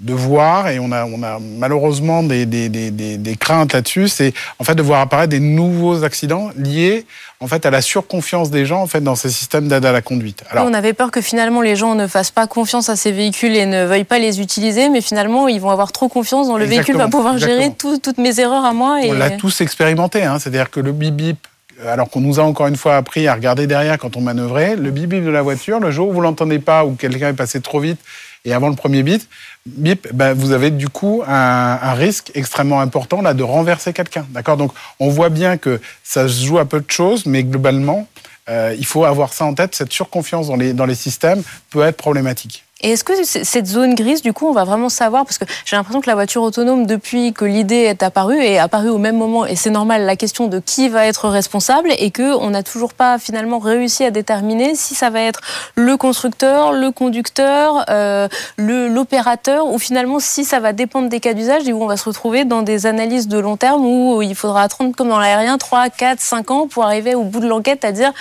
de 0.00 0.14
voir, 0.14 0.68
et 0.68 0.78
on 0.78 0.90
a, 0.90 1.04
on 1.04 1.22
a 1.22 1.38
malheureusement 1.38 2.22
des, 2.22 2.46
des, 2.46 2.70
des, 2.70 2.90
des 2.90 3.36
craintes 3.36 3.74
là-dessus, 3.74 4.08
c'est 4.08 4.32
en 4.58 4.64
fait 4.64 4.74
de 4.74 4.82
voir 4.82 5.00
apparaître 5.00 5.28
des 5.28 5.38
nouveaux 5.38 6.02
accidents 6.02 6.50
liés 6.56 7.04
en 7.40 7.46
fait 7.46 7.66
à 7.66 7.70
la 7.70 7.82
surconfiance 7.82 8.50
des 8.50 8.64
gens 8.64 8.80
en 8.80 8.86
fait 8.86 9.02
dans 9.02 9.16
ces 9.16 9.28
systèmes 9.28 9.68
d'aide 9.68 9.84
à 9.84 9.92
la 9.92 10.00
conduite. 10.00 10.44
Alors, 10.50 10.64
on 10.66 10.72
avait 10.72 10.94
peur 10.94 11.10
que 11.10 11.20
finalement 11.20 11.60
les 11.60 11.76
gens 11.76 11.94
ne 11.94 12.06
fassent 12.06 12.30
pas 12.30 12.46
confiance 12.46 12.88
à 12.88 12.96
ces 12.96 13.12
véhicules 13.12 13.54
et 13.54 13.66
ne 13.66 13.84
veuillent 13.84 14.04
pas 14.04 14.18
les 14.18 14.40
utiliser, 14.40 14.88
mais 14.88 15.02
finalement 15.02 15.46
ils 15.46 15.60
vont 15.60 15.70
avoir 15.70 15.92
trop 15.92 16.08
confiance 16.08 16.48
dans 16.48 16.56
le 16.56 16.64
véhicule 16.64 16.96
va 16.96 17.08
pouvoir 17.08 17.36
gérer 17.36 17.74
toutes 17.76 18.18
mes 18.18 18.40
erreurs 18.40 18.64
à 18.64 18.72
moi. 18.72 19.04
Et... 19.04 19.10
On 19.10 19.14
l'a 19.14 19.30
tous 19.30 19.60
expérimenté, 19.60 20.22
hein, 20.22 20.38
c'est-à-dire 20.38 20.70
que 20.70 20.80
le 20.80 20.92
bip 20.92 21.14
bip 21.14 21.46
alors 21.86 22.08
qu'on 22.10 22.20
nous 22.20 22.40
a 22.40 22.42
encore 22.42 22.66
une 22.66 22.76
fois 22.76 22.96
appris 22.96 23.26
à 23.26 23.34
regarder 23.34 23.66
derrière 23.66 23.98
quand 23.98 24.16
on 24.16 24.20
manœuvrait, 24.20 24.76
le 24.76 24.90
bip 24.90 25.08
bip 25.08 25.24
de 25.24 25.30
la 25.30 25.42
voiture, 25.42 25.80
le 25.80 25.90
jour 25.90 26.08
où 26.08 26.12
vous 26.12 26.20
l'entendez 26.20 26.58
pas 26.58 26.84
ou 26.84 26.94
quelqu'un 26.94 27.28
est 27.28 27.34
passé 27.34 27.60
trop 27.60 27.80
vite 27.80 27.98
et 28.44 28.52
avant 28.52 28.68
le 28.68 28.74
premier 28.74 29.02
bip, 29.02 29.22
bip, 29.66 30.08
ben 30.12 30.32
vous 30.34 30.52
avez 30.52 30.70
du 30.70 30.88
coup 30.88 31.22
un, 31.26 31.92
risque 31.94 32.32
extrêmement 32.34 32.80
important 32.80 33.22
là 33.22 33.34
de 33.34 33.42
renverser 33.42 33.92
quelqu'un. 33.92 34.26
D'accord? 34.30 34.56
Donc 34.56 34.72
on 34.98 35.08
voit 35.08 35.28
bien 35.28 35.56
que 35.58 35.80
ça 36.02 36.28
se 36.28 36.44
joue 36.44 36.58
à 36.58 36.64
peu 36.64 36.80
de 36.80 36.90
choses, 36.90 37.26
mais 37.26 37.44
globalement, 37.44 38.08
euh, 38.48 38.74
il 38.76 38.86
faut 38.86 39.04
avoir 39.04 39.32
ça 39.32 39.44
en 39.44 39.54
tête. 39.54 39.74
Cette 39.74 39.92
surconfiance 39.92 40.48
dans 40.48 40.56
les, 40.56 40.72
dans 40.72 40.86
les 40.86 40.96
systèmes 40.96 41.42
peut 41.70 41.82
être 41.82 41.96
problématique. 41.96 42.64
Et 42.82 42.92
est-ce 42.92 43.04
que 43.04 43.12
cette 43.22 43.66
zone 43.66 43.94
grise, 43.94 44.22
du 44.22 44.32
coup, 44.32 44.48
on 44.48 44.52
va 44.52 44.64
vraiment 44.64 44.88
savoir, 44.88 45.24
parce 45.24 45.38
que 45.38 45.44
j'ai 45.64 45.76
l'impression 45.76 46.00
que 46.00 46.08
la 46.08 46.14
voiture 46.14 46.42
autonome, 46.42 46.84
depuis 46.86 47.32
que 47.32 47.44
l'idée 47.44 47.76
est 47.76 48.02
apparue, 48.02 48.40
est 48.40 48.58
apparue 48.58 48.88
au 48.88 48.98
même 48.98 49.16
moment, 49.16 49.46
et 49.46 49.54
c'est 49.54 49.70
normal, 49.70 50.04
la 50.04 50.16
question 50.16 50.48
de 50.48 50.58
qui 50.58 50.88
va 50.88 51.06
être 51.06 51.28
responsable, 51.28 51.90
et 51.98 52.10
qu'on 52.10 52.50
n'a 52.50 52.64
toujours 52.64 52.92
pas 52.92 53.18
finalement 53.18 53.60
réussi 53.60 54.04
à 54.04 54.10
déterminer 54.10 54.74
si 54.74 54.96
ça 54.96 55.10
va 55.10 55.20
être 55.20 55.40
le 55.76 55.96
constructeur, 55.96 56.72
le 56.72 56.90
conducteur, 56.90 57.84
euh, 57.88 58.26
l'opérateur, 58.58 59.68
ou 59.68 59.78
finalement 59.78 60.18
si 60.18 60.44
ça 60.44 60.58
va 60.58 60.72
dépendre 60.72 61.08
des 61.08 61.20
cas 61.20 61.34
d'usage, 61.34 61.68
et 61.68 61.72
où 61.72 61.82
on 61.82 61.86
va 61.86 61.96
se 61.96 62.04
retrouver 62.04 62.44
dans 62.44 62.62
des 62.62 62.86
analyses 62.86 63.28
de 63.28 63.38
long 63.38 63.56
terme 63.56 63.86
où 63.86 64.22
il 64.22 64.34
faudra 64.34 64.62
attendre, 64.62 64.94
comme 64.96 65.08
dans 65.08 65.20
l'aérien, 65.20 65.56
3, 65.56 65.88
4, 65.90 66.20
5 66.20 66.50
ans 66.50 66.66
pour 66.66 66.84
arriver 66.84 67.14
au 67.14 67.22
bout 67.22 67.40
de 67.40 67.46
l'enquête 67.46 67.84
à 67.84 67.92
dire, 67.92 68.12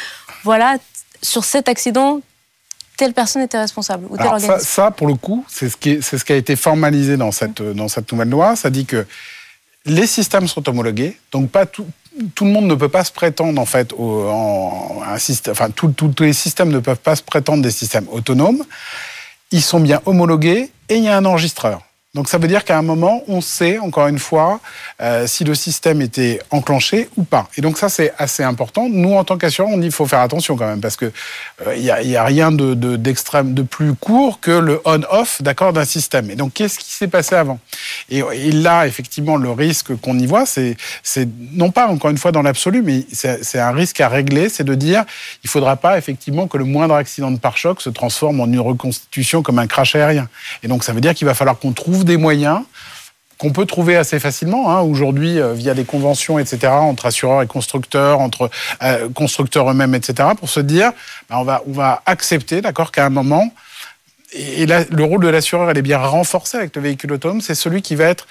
voilà, 0.43 0.75
sur 1.23 1.43
cet 1.45 1.67
accident, 1.67 2.21
telle 3.01 3.13
personne 3.13 3.41
était 3.41 3.57
responsable 3.57 4.05
ou 4.11 4.15
tel 4.15 4.27
organisme. 4.27 4.59
Ça, 4.59 4.59
ça, 4.59 4.91
pour 4.91 5.07
le 5.07 5.15
coup, 5.15 5.43
c'est 5.49 5.69
ce, 5.69 5.75
qui 5.75 6.03
ce 6.03 6.23
qui 6.23 6.33
a 6.33 6.35
été 6.35 6.55
formalisé 6.55 7.17
dans 7.17 7.31
cette, 7.31 7.59
dans 7.59 7.87
cette 7.87 8.11
nouvelle 8.11 8.29
loi. 8.29 8.55
Ça 8.55 8.69
dit 8.69 8.85
que 8.85 9.07
les 9.87 10.05
systèmes 10.05 10.47
sont 10.47 10.69
homologués, 10.69 11.17
donc 11.31 11.49
pas 11.49 11.65
tout, 11.65 11.87
tout 12.35 12.45
le 12.45 12.51
monde 12.51 12.65
ne 12.65 12.75
peut 12.75 12.89
pas 12.89 13.03
se 13.03 13.11
prétendre 13.11 13.59
en 13.59 13.65
fait 13.65 13.91
au, 13.93 14.27
en, 14.29 15.01
un 15.03 15.17
système, 15.17 15.53
enfin 15.53 15.71
tous 15.71 15.95
les 16.19 16.33
systèmes 16.33 16.69
ne 16.69 16.77
peuvent 16.77 16.99
pas 16.99 17.15
se 17.15 17.23
prétendre 17.23 17.63
des 17.63 17.71
systèmes 17.71 18.07
autonomes. 18.11 18.63
Ils 19.49 19.63
sont 19.63 19.79
bien 19.79 19.99
homologués 20.05 20.69
et 20.87 20.95
il 20.97 21.03
y 21.03 21.07
a 21.07 21.17
un 21.17 21.25
enregistreur. 21.25 21.81
Donc 22.13 22.27
ça 22.27 22.37
veut 22.37 22.49
dire 22.49 22.65
qu'à 22.65 22.77
un 22.77 22.81
moment, 22.81 23.23
on 23.29 23.39
sait, 23.39 23.79
encore 23.79 24.07
une 24.07 24.19
fois, 24.19 24.59
euh, 25.01 25.27
si 25.27 25.45
le 25.45 25.55
système 25.55 26.01
était 26.01 26.41
enclenché 26.49 27.07
ou 27.15 27.23
pas. 27.23 27.47
Et 27.55 27.61
donc 27.61 27.77
ça, 27.77 27.87
c'est 27.87 28.11
assez 28.17 28.43
important. 28.43 28.89
Nous, 28.89 29.13
en 29.13 29.23
tant 29.23 29.37
qu'assureur, 29.37 29.69
on 29.69 29.77
dit 29.77 29.83
qu'il 29.83 29.93
faut 29.93 30.05
faire 30.05 30.19
attention 30.19 30.57
quand 30.57 30.67
même, 30.67 30.81
parce 30.81 30.97
que 30.97 31.09
il 31.67 31.67
euh, 31.89 32.03
n'y 32.03 32.17
a, 32.17 32.21
a, 32.21 32.25
rien 32.25 32.51
de, 32.51 32.73
d'extrême, 32.97 33.53
de, 33.53 33.61
plus 33.61 33.93
court 33.93 34.41
que 34.41 34.51
le 34.51 34.81
on-off 34.83 35.41
d'accord 35.41 35.71
d'un 35.71 35.85
système. 35.85 36.29
Et 36.29 36.35
donc, 36.35 36.51
qu'est-ce 36.51 36.79
qui 36.79 36.91
s'est 36.91 37.07
passé 37.07 37.33
avant? 37.33 37.59
Et, 38.09 38.17
et, 38.17 38.51
là, 38.51 38.87
effectivement, 38.87 39.37
le 39.37 39.51
risque 39.51 39.95
qu'on 39.95 40.19
y 40.19 40.25
voit, 40.25 40.45
c'est, 40.45 40.75
non 41.53 41.71
pas, 41.71 41.87
encore 41.87 42.11
une 42.11 42.17
fois, 42.17 42.33
dans 42.33 42.41
l'absolu, 42.41 42.81
mais 42.81 43.05
c'est, 43.13 43.57
un 43.57 43.71
risque 43.71 44.01
à 44.01 44.09
régler, 44.09 44.49
c'est 44.49 44.65
de 44.65 44.75
dire, 44.75 45.05
il 45.45 45.49
faudra 45.49 45.77
pas, 45.77 45.97
effectivement, 45.97 46.47
que 46.47 46.57
le 46.57 46.65
moindre 46.65 46.95
accident 46.95 47.31
de 47.31 47.39
pare-choc 47.39 47.79
se 47.79 47.89
transforme 47.89 48.41
en 48.41 48.47
une 48.47 48.59
reconstitution 48.59 49.43
comme 49.43 49.59
un 49.59 49.67
crash 49.67 49.95
aérien. 49.95 50.27
Et 50.61 50.67
donc, 50.67 50.83
ça 50.83 50.91
veut 50.91 50.99
dire 50.99 51.13
qu'il 51.13 51.25
va 51.25 51.33
falloir 51.33 51.57
qu'on 51.57 51.71
trouve 51.71 52.00
des 52.03 52.17
moyens 52.17 52.61
qu'on 53.41 53.51
peut 53.51 53.65
trouver 53.65 53.97
assez 53.97 54.19
facilement 54.19 54.69
hein, 54.69 54.81
aujourd'hui 54.81 55.39
euh, 55.39 55.53
via 55.53 55.73
des 55.73 55.83
conventions, 55.83 56.37
etc., 56.37 56.67
entre 56.73 57.07
assureurs 57.07 57.41
et 57.41 57.47
constructeurs, 57.47 58.19
entre 58.19 58.51
euh, 58.83 59.09
constructeurs 59.09 59.71
eux-mêmes, 59.71 59.95
etc., 59.95 60.29
pour 60.37 60.47
se 60.47 60.59
dire, 60.59 60.91
ben, 61.27 61.37
on, 61.37 61.43
va, 61.43 61.63
on 61.67 61.71
va 61.71 62.03
accepter, 62.05 62.61
d'accord, 62.61 62.91
qu'à 62.91 63.03
un 63.03 63.09
moment, 63.09 63.51
et 64.33 64.65
là, 64.65 64.83
le 64.89 65.03
rôle 65.03 65.21
de 65.21 65.27
l'assureur, 65.27 65.69
elle 65.71 65.77
est 65.77 65.81
bien 65.81 65.97
renforcé 65.97 66.57
avec 66.57 66.75
le 66.75 66.83
véhicule 66.83 67.13
autonome, 67.13 67.41
c'est 67.41 67.55
celui 67.55 67.81
qui 67.81 67.95
va 67.95 68.05
être 68.05 68.27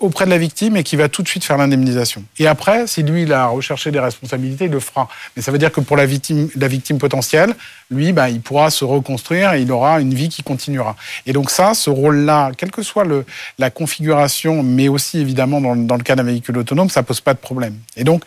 auprès 0.00 0.24
de 0.24 0.30
la 0.30 0.38
victime 0.38 0.76
et 0.76 0.82
qui 0.82 0.96
va 0.96 1.08
tout 1.08 1.22
de 1.22 1.28
suite 1.28 1.44
faire 1.44 1.56
l'indemnisation. 1.56 2.24
Et 2.38 2.46
après, 2.46 2.86
si 2.86 3.02
lui, 3.02 3.22
il 3.22 3.32
a 3.32 3.46
recherché 3.46 3.90
des 3.90 4.00
responsabilités, 4.00 4.64
il 4.64 4.70
le 4.72 4.80
fera. 4.80 5.08
Mais 5.36 5.42
ça 5.42 5.52
veut 5.52 5.58
dire 5.58 5.70
que 5.70 5.80
pour 5.80 5.96
la 5.96 6.04
victime, 6.04 6.48
la 6.56 6.66
victime 6.66 6.98
potentielle, 6.98 7.54
lui, 7.90 8.12
bah, 8.12 8.28
il 8.28 8.40
pourra 8.40 8.70
se 8.70 8.84
reconstruire 8.84 9.52
et 9.52 9.62
il 9.62 9.70
aura 9.70 10.00
une 10.00 10.14
vie 10.14 10.28
qui 10.28 10.42
continuera. 10.42 10.96
Et 11.26 11.32
donc 11.32 11.50
ça, 11.50 11.74
ce 11.74 11.90
rôle-là, 11.90 12.50
quelle 12.56 12.70
que 12.70 12.82
soit 12.82 13.04
le, 13.04 13.24
la 13.58 13.70
configuration, 13.70 14.62
mais 14.62 14.88
aussi 14.88 15.18
évidemment 15.18 15.60
dans, 15.60 15.76
dans 15.76 15.96
le 15.96 16.02
cas 16.02 16.16
d'un 16.16 16.24
véhicule 16.24 16.58
autonome, 16.58 16.90
ça 16.90 17.02
pose 17.02 17.20
pas 17.20 17.34
de 17.34 17.38
problème. 17.38 17.76
Et 17.96 18.04
donc, 18.04 18.24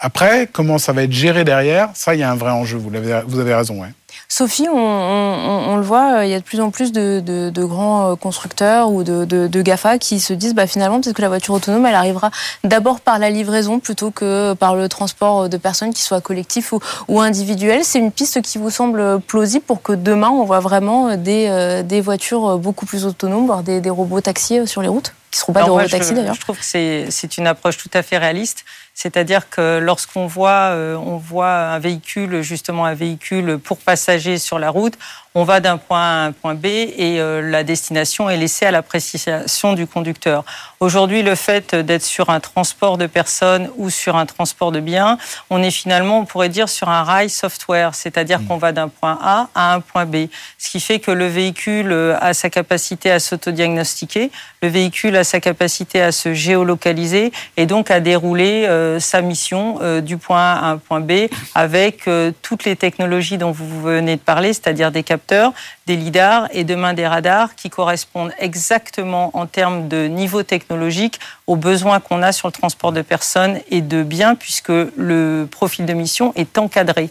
après, 0.00 0.48
comment 0.50 0.78
ça 0.78 0.92
va 0.92 1.02
être 1.02 1.12
géré 1.12 1.44
derrière, 1.44 1.90
ça, 1.94 2.14
il 2.14 2.20
y 2.20 2.22
a 2.22 2.30
un 2.30 2.36
vrai 2.36 2.50
enjeu. 2.50 2.78
Vous 2.78 2.94
avez, 2.94 3.22
vous 3.26 3.40
avez 3.40 3.54
raison. 3.54 3.80
Ouais. 3.80 3.88
Sophie, 4.28 4.68
on, 4.70 5.76
le 5.76 5.82
voit, 5.82 6.24
il 6.24 6.30
y 6.30 6.34
a 6.34 6.38
de 6.38 6.44
plus 6.44 6.60
en 6.60 6.70
plus 6.70 6.92
de, 6.92 7.50
grands 7.64 8.12
euh, 8.12 8.14
constructeurs 8.14 8.90
ou 8.90 9.02
de, 9.02 9.62
GAFA 9.62 9.98
qui 9.98 10.20
se 10.20 10.32
disent 10.32 10.54
bah, 10.54 10.66
finalement 10.66 11.00
peut-être 11.00 11.16
que 11.16 11.22
la 11.22 11.28
voiture 11.28 11.54
autonome, 11.54 11.86
elle 11.86 11.94
arrivera 11.94 12.30
d'abord 12.62 13.00
par 13.00 13.18
la 13.18 13.30
livraison 13.30 13.80
plutôt 13.80 14.10
que 14.10 14.52
par 14.54 14.76
le 14.76 14.88
transport 14.88 15.48
de 15.48 15.56
personnes 15.56 15.92
qui 15.92 16.02
soient 16.02 16.20
collectifs 16.20 16.72
ou, 17.08 17.20
individuels. 17.20 17.84
C'est 17.84 17.98
une 17.98 18.12
piste 18.12 18.42
qui 18.42 18.58
vous 18.58 18.70
semble 18.70 19.20
plausible 19.20 19.64
pour 19.64 19.82
que 19.82 19.92
demain, 19.92 20.28
on 20.28 20.44
voit 20.44 20.60
vraiment 20.60 21.16
des, 21.16 21.46
euh, 21.48 22.00
voitures 22.02 22.58
beaucoup 22.58 22.86
plus 22.86 23.06
autonomes, 23.06 23.46
voire 23.46 23.62
des, 23.62 23.90
robots 23.90 24.20
taxis 24.20 24.66
sur 24.66 24.82
les 24.82 24.88
routes 24.88 25.14
qui 25.30 25.38
ne 25.38 25.40
seront 25.40 25.52
pas 25.52 25.62
des 25.64 25.70
robots 25.70 25.88
taxis 25.88 26.14
d'ailleurs 26.14 26.34
Je 26.34 26.40
trouve 26.40 26.58
que 26.58 26.64
c'est 26.64 27.36
une 27.38 27.46
approche 27.46 27.76
tout 27.76 27.90
à 27.92 28.02
fait 28.02 28.18
réaliste. 28.18 28.64
C'est-à-dire 29.00 29.48
que 29.48 29.78
lorsqu'on 29.78 30.26
voit, 30.26 30.72
euh, 30.72 30.96
on 30.96 31.18
voit 31.18 31.54
un 31.54 31.78
véhicule, 31.78 32.42
justement 32.42 32.84
un 32.84 32.94
véhicule 32.94 33.56
pour 33.58 33.78
passagers 33.78 34.38
sur 34.38 34.58
la 34.58 34.70
route, 34.70 34.98
on 35.36 35.44
va 35.44 35.60
d'un 35.60 35.76
point 35.76 36.00
A 36.00 36.24
à 36.24 36.26
un 36.26 36.32
point 36.32 36.54
B 36.54 36.66
et 36.66 37.20
euh, 37.20 37.40
la 37.40 37.62
destination 37.62 38.28
est 38.28 38.36
laissée 38.36 38.66
à 38.66 38.72
l'appréciation 38.72 39.74
du 39.74 39.86
conducteur. 39.86 40.44
Aujourd'hui, 40.80 41.22
le 41.22 41.36
fait 41.36 41.76
d'être 41.76 42.02
sur 42.02 42.30
un 42.30 42.40
transport 42.40 42.98
de 42.98 43.06
personnes 43.06 43.70
ou 43.76 43.88
sur 43.88 44.16
un 44.16 44.26
transport 44.26 44.72
de 44.72 44.80
biens, 44.80 45.16
on 45.48 45.62
est 45.62 45.70
finalement, 45.70 46.18
on 46.18 46.24
pourrait 46.24 46.48
dire, 46.48 46.68
sur 46.68 46.88
un 46.88 47.04
rail 47.04 47.30
software, 47.30 47.94
c'est-à-dire 47.94 48.40
mmh. 48.40 48.46
qu'on 48.46 48.56
va 48.56 48.72
d'un 48.72 48.88
point 48.88 49.16
A 49.22 49.48
à 49.54 49.74
un 49.74 49.80
point 49.80 50.06
B, 50.06 50.26
ce 50.58 50.70
qui 50.70 50.80
fait 50.80 50.98
que 50.98 51.12
le 51.12 51.28
véhicule 51.28 52.16
a 52.20 52.34
sa 52.34 52.50
capacité 52.50 53.12
à 53.12 53.20
s'autodiagnostiquer, 53.20 54.32
le 54.60 54.68
véhicule 54.68 55.16
a 55.16 55.22
sa 55.22 55.38
capacité 55.38 56.02
à 56.02 56.10
se 56.10 56.34
géolocaliser 56.34 57.30
et 57.56 57.66
donc 57.66 57.92
à 57.92 58.00
dérouler 58.00 58.66
euh, 58.66 58.87
sa 58.98 59.20
mission 59.20 59.78
euh, 59.82 60.00
du 60.00 60.16
point 60.16 60.40
A 60.40 60.58
à 60.58 60.70
un 60.70 60.78
point 60.78 61.00
B 61.00 61.28
avec 61.54 62.08
toutes 62.42 62.64
les 62.64 62.76
technologies 62.76 63.38
dont 63.38 63.50
vous 63.50 63.82
venez 63.82 64.16
de 64.16 64.20
parler, 64.20 64.52
c'est-à-dire 64.52 64.90
des 64.90 65.02
capteurs 65.02 65.52
des 65.88 65.96
lidars 65.96 66.48
et 66.52 66.64
demain 66.64 66.92
des 66.92 67.06
radars 67.06 67.54
qui 67.54 67.70
correspondent 67.70 68.32
exactement 68.38 69.30
en 69.32 69.46
termes 69.46 69.88
de 69.88 70.06
niveau 70.06 70.42
technologique 70.42 71.18
aux 71.46 71.56
besoins 71.56 71.98
qu'on 71.98 72.22
a 72.22 72.30
sur 72.30 72.46
le 72.48 72.52
transport 72.52 72.92
de 72.92 73.00
personnes 73.00 73.58
et 73.70 73.80
de 73.80 74.02
biens 74.02 74.34
puisque 74.34 74.68
le 74.68 75.48
profil 75.50 75.86
de 75.86 75.94
mission 75.94 76.34
est 76.36 76.58
encadré. 76.58 77.08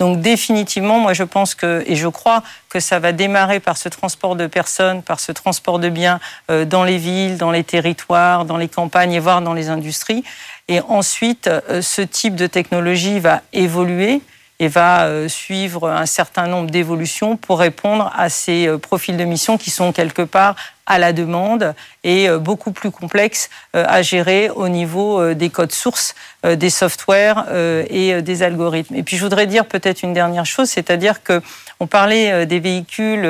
Donc 0.00 0.22
définitivement, 0.22 0.98
moi 0.98 1.12
je 1.12 1.22
pense 1.22 1.54
que, 1.54 1.84
et 1.86 1.94
je 1.94 2.08
crois 2.08 2.42
que 2.70 2.80
ça 2.80 2.98
va 2.98 3.12
démarrer 3.12 3.60
par 3.60 3.76
ce 3.76 3.90
transport 3.90 4.34
de 4.34 4.46
personnes, 4.46 5.02
par 5.02 5.20
ce 5.20 5.30
transport 5.30 5.78
de 5.78 5.90
biens 5.90 6.20
euh, 6.50 6.64
dans 6.64 6.84
les 6.84 6.96
villes, 6.96 7.36
dans 7.36 7.50
les 7.50 7.64
territoires, 7.64 8.46
dans 8.46 8.56
les 8.56 8.68
campagnes 8.68 9.12
et 9.12 9.20
voire 9.20 9.42
dans 9.42 9.52
les 9.52 9.68
industries. 9.68 10.24
Et 10.68 10.80
ensuite, 10.80 11.48
euh, 11.48 11.82
ce 11.82 12.00
type 12.00 12.34
de 12.34 12.46
technologie 12.46 13.20
va 13.20 13.42
évoluer 13.52 14.22
et 14.58 14.68
va 14.68 15.04
euh, 15.04 15.28
suivre 15.28 15.90
un 15.90 16.06
certain 16.06 16.46
nombre 16.46 16.70
d'évolutions 16.70 17.36
pour 17.36 17.58
répondre 17.58 18.10
à 18.16 18.30
ces 18.30 18.70
profils 18.78 19.18
de 19.18 19.24
mission 19.24 19.58
qui 19.58 19.70
sont 19.70 19.92
quelque 19.92 20.22
part 20.22 20.56
à 20.90 20.98
la 20.98 21.12
demande 21.12 21.74
et 22.02 22.28
euh, 22.28 22.38
beaucoup 22.38 22.72
plus 22.72 22.90
complexe 22.90 23.48
euh, 23.76 23.84
à 23.86 24.02
gérer 24.02 24.50
au 24.50 24.68
niveau 24.68 25.20
euh, 25.20 25.34
des 25.34 25.48
codes 25.48 25.72
sources, 25.72 26.14
des 26.42 26.70
softwares 26.70 27.48
et 27.90 28.22
des 28.22 28.42
algorithmes. 28.42 28.94
Et 28.94 29.02
puis 29.02 29.18
je 29.18 29.22
voudrais 29.22 29.46
dire 29.46 29.66
peut-être 29.66 30.02
une 30.02 30.14
dernière 30.14 30.46
chose, 30.46 30.70
c'est-à-dire 30.70 31.22
que 31.22 31.42
on 31.80 31.86
parlait 31.86 32.46
des 32.46 32.60
véhicules 32.60 33.28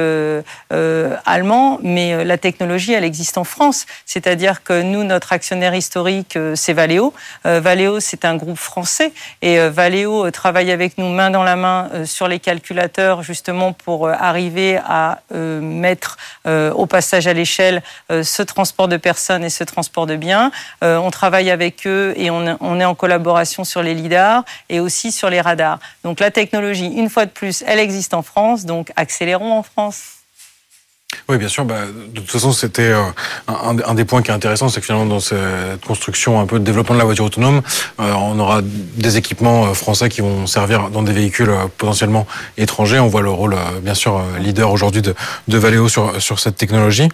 allemands, 1.26 1.80
mais 1.82 2.24
la 2.24 2.38
technologie, 2.38 2.92
elle 2.92 3.02
existe 3.02 3.36
en 3.36 3.42
France. 3.42 3.86
C'est-à-dire 4.06 4.62
que 4.62 4.82
nous, 4.82 5.02
notre 5.02 5.32
actionnaire 5.32 5.74
historique, 5.74 6.38
c'est 6.54 6.72
Valeo. 6.72 7.12
Valeo, 7.44 7.98
c'est 7.98 8.24
un 8.24 8.36
groupe 8.36 8.58
français 8.58 9.12
et 9.42 9.58
Valeo 9.68 10.30
travaille 10.30 10.70
avec 10.70 10.96
nous 10.96 11.08
main 11.08 11.30
dans 11.30 11.44
la 11.44 11.56
main 11.56 11.90
sur 12.04 12.28
les 12.28 12.38
calculateurs, 12.38 13.24
justement 13.24 13.72
pour 13.72 14.08
arriver 14.08 14.78
à 14.84 15.18
mettre 15.32 16.16
au 16.44 16.86
passage 16.86 17.26
à 17.26 17.32
l'échelle 17.32 17.49
euh, 18.10 18.22
ce 18.22 18.42
transport 18.42 18.88
de 18.88 18.96
personnes 18.96 19.44
et 19.44 19.50
ce 19.50 19.64
transport 19.64 20.06
de 20.06 20.16
biens. 20.16 20.50
Euh, 20.84 20.96
on 20.98 21.10
travaille 21.10 21.50
avec 21.50 21.86
eux 21.86 22.12
et 22.16 22.30
on, 22.30 22.80
est 22.80 22.84
en 22.84 22.94
collaboration 22.94 23.64
sur 23.64 23.82
les 23.82 23.94
lidars 23.94 24.44
et 24.68 24.80
aussi 24.80 25.12
sur 25.12 25.30
les 25.30 25.40
radars. 25.40 25.78
Donc 26.04 26.20
la 26.20 26.30
technologie, 26.30 26.86
une 26.86 27.10
fois 27.10 27.26
de 27.26 27.30
plus, 27.30 27.64
elle 27.66 27.78
existe 27.78 28.14
en 28.14 28.22
France, 28.22 28.64
donc 28.64 28.92
accélérons 28.96 29.52
en 29.52 29.62
France. 29.62 30.19
Oui, 31.28 31.38
bien 31.38 31.48
sûr. 31.48 31.64
Bah, 31.64 31.82
de 31.86 32.20
toute 32.20 32.30
façon, 32.30 32.52
c'était 32.52 32.90
euh, 32.90 33.02
un, 33.48 33.94
des 33.94 34.04
points 34.04 34.22
qui 34.22 34.30
est 34.30 34.34
intéressant, 34.34 34.68
c'est 34.68 34.80
que 34.80 34.86
finalement, 34.86 35.06
dans 35.06 35.20
cette 35.20 35.84
construction 35.86 36.40
un 36.40 36.46
peu 36.46 36.58
de 36.58 36.64
développement 36.64 36.94
de 36.94 37.00
la 37.00 37.04
voiture 37.04 37.24
autonome, 37.24 37.62
on 37.98 38.38
aura 38.38 38.60
des 38.62 39.16
équipements 39.16 39.72
français 39.74 40.08
qui 40.08 40.20
vont 40.20 40.46
servir 40.46 40.90
dans 40.90 41.02
des 41.02 41.12
véhicules 41.12 41.52
potentiellement 41.78 42.26
étrangers. 42.58 42.98
On 42.98 43.08
voit 43.08 43.22
le 43.22 43.30
rôle, 43.30 43.56
bien 43.82 43.94
sûr, 43.94 44.22
leader 44.38 44.70
aujourd'hui 44.70 45.02
de, 45.02 45.14
de 45.48 45.58
Valeo 45.58 45.88
sur, 45.88 46.20
sur 46.20 46.38
cette 46.38 46.56
technologie. 46.56 47.08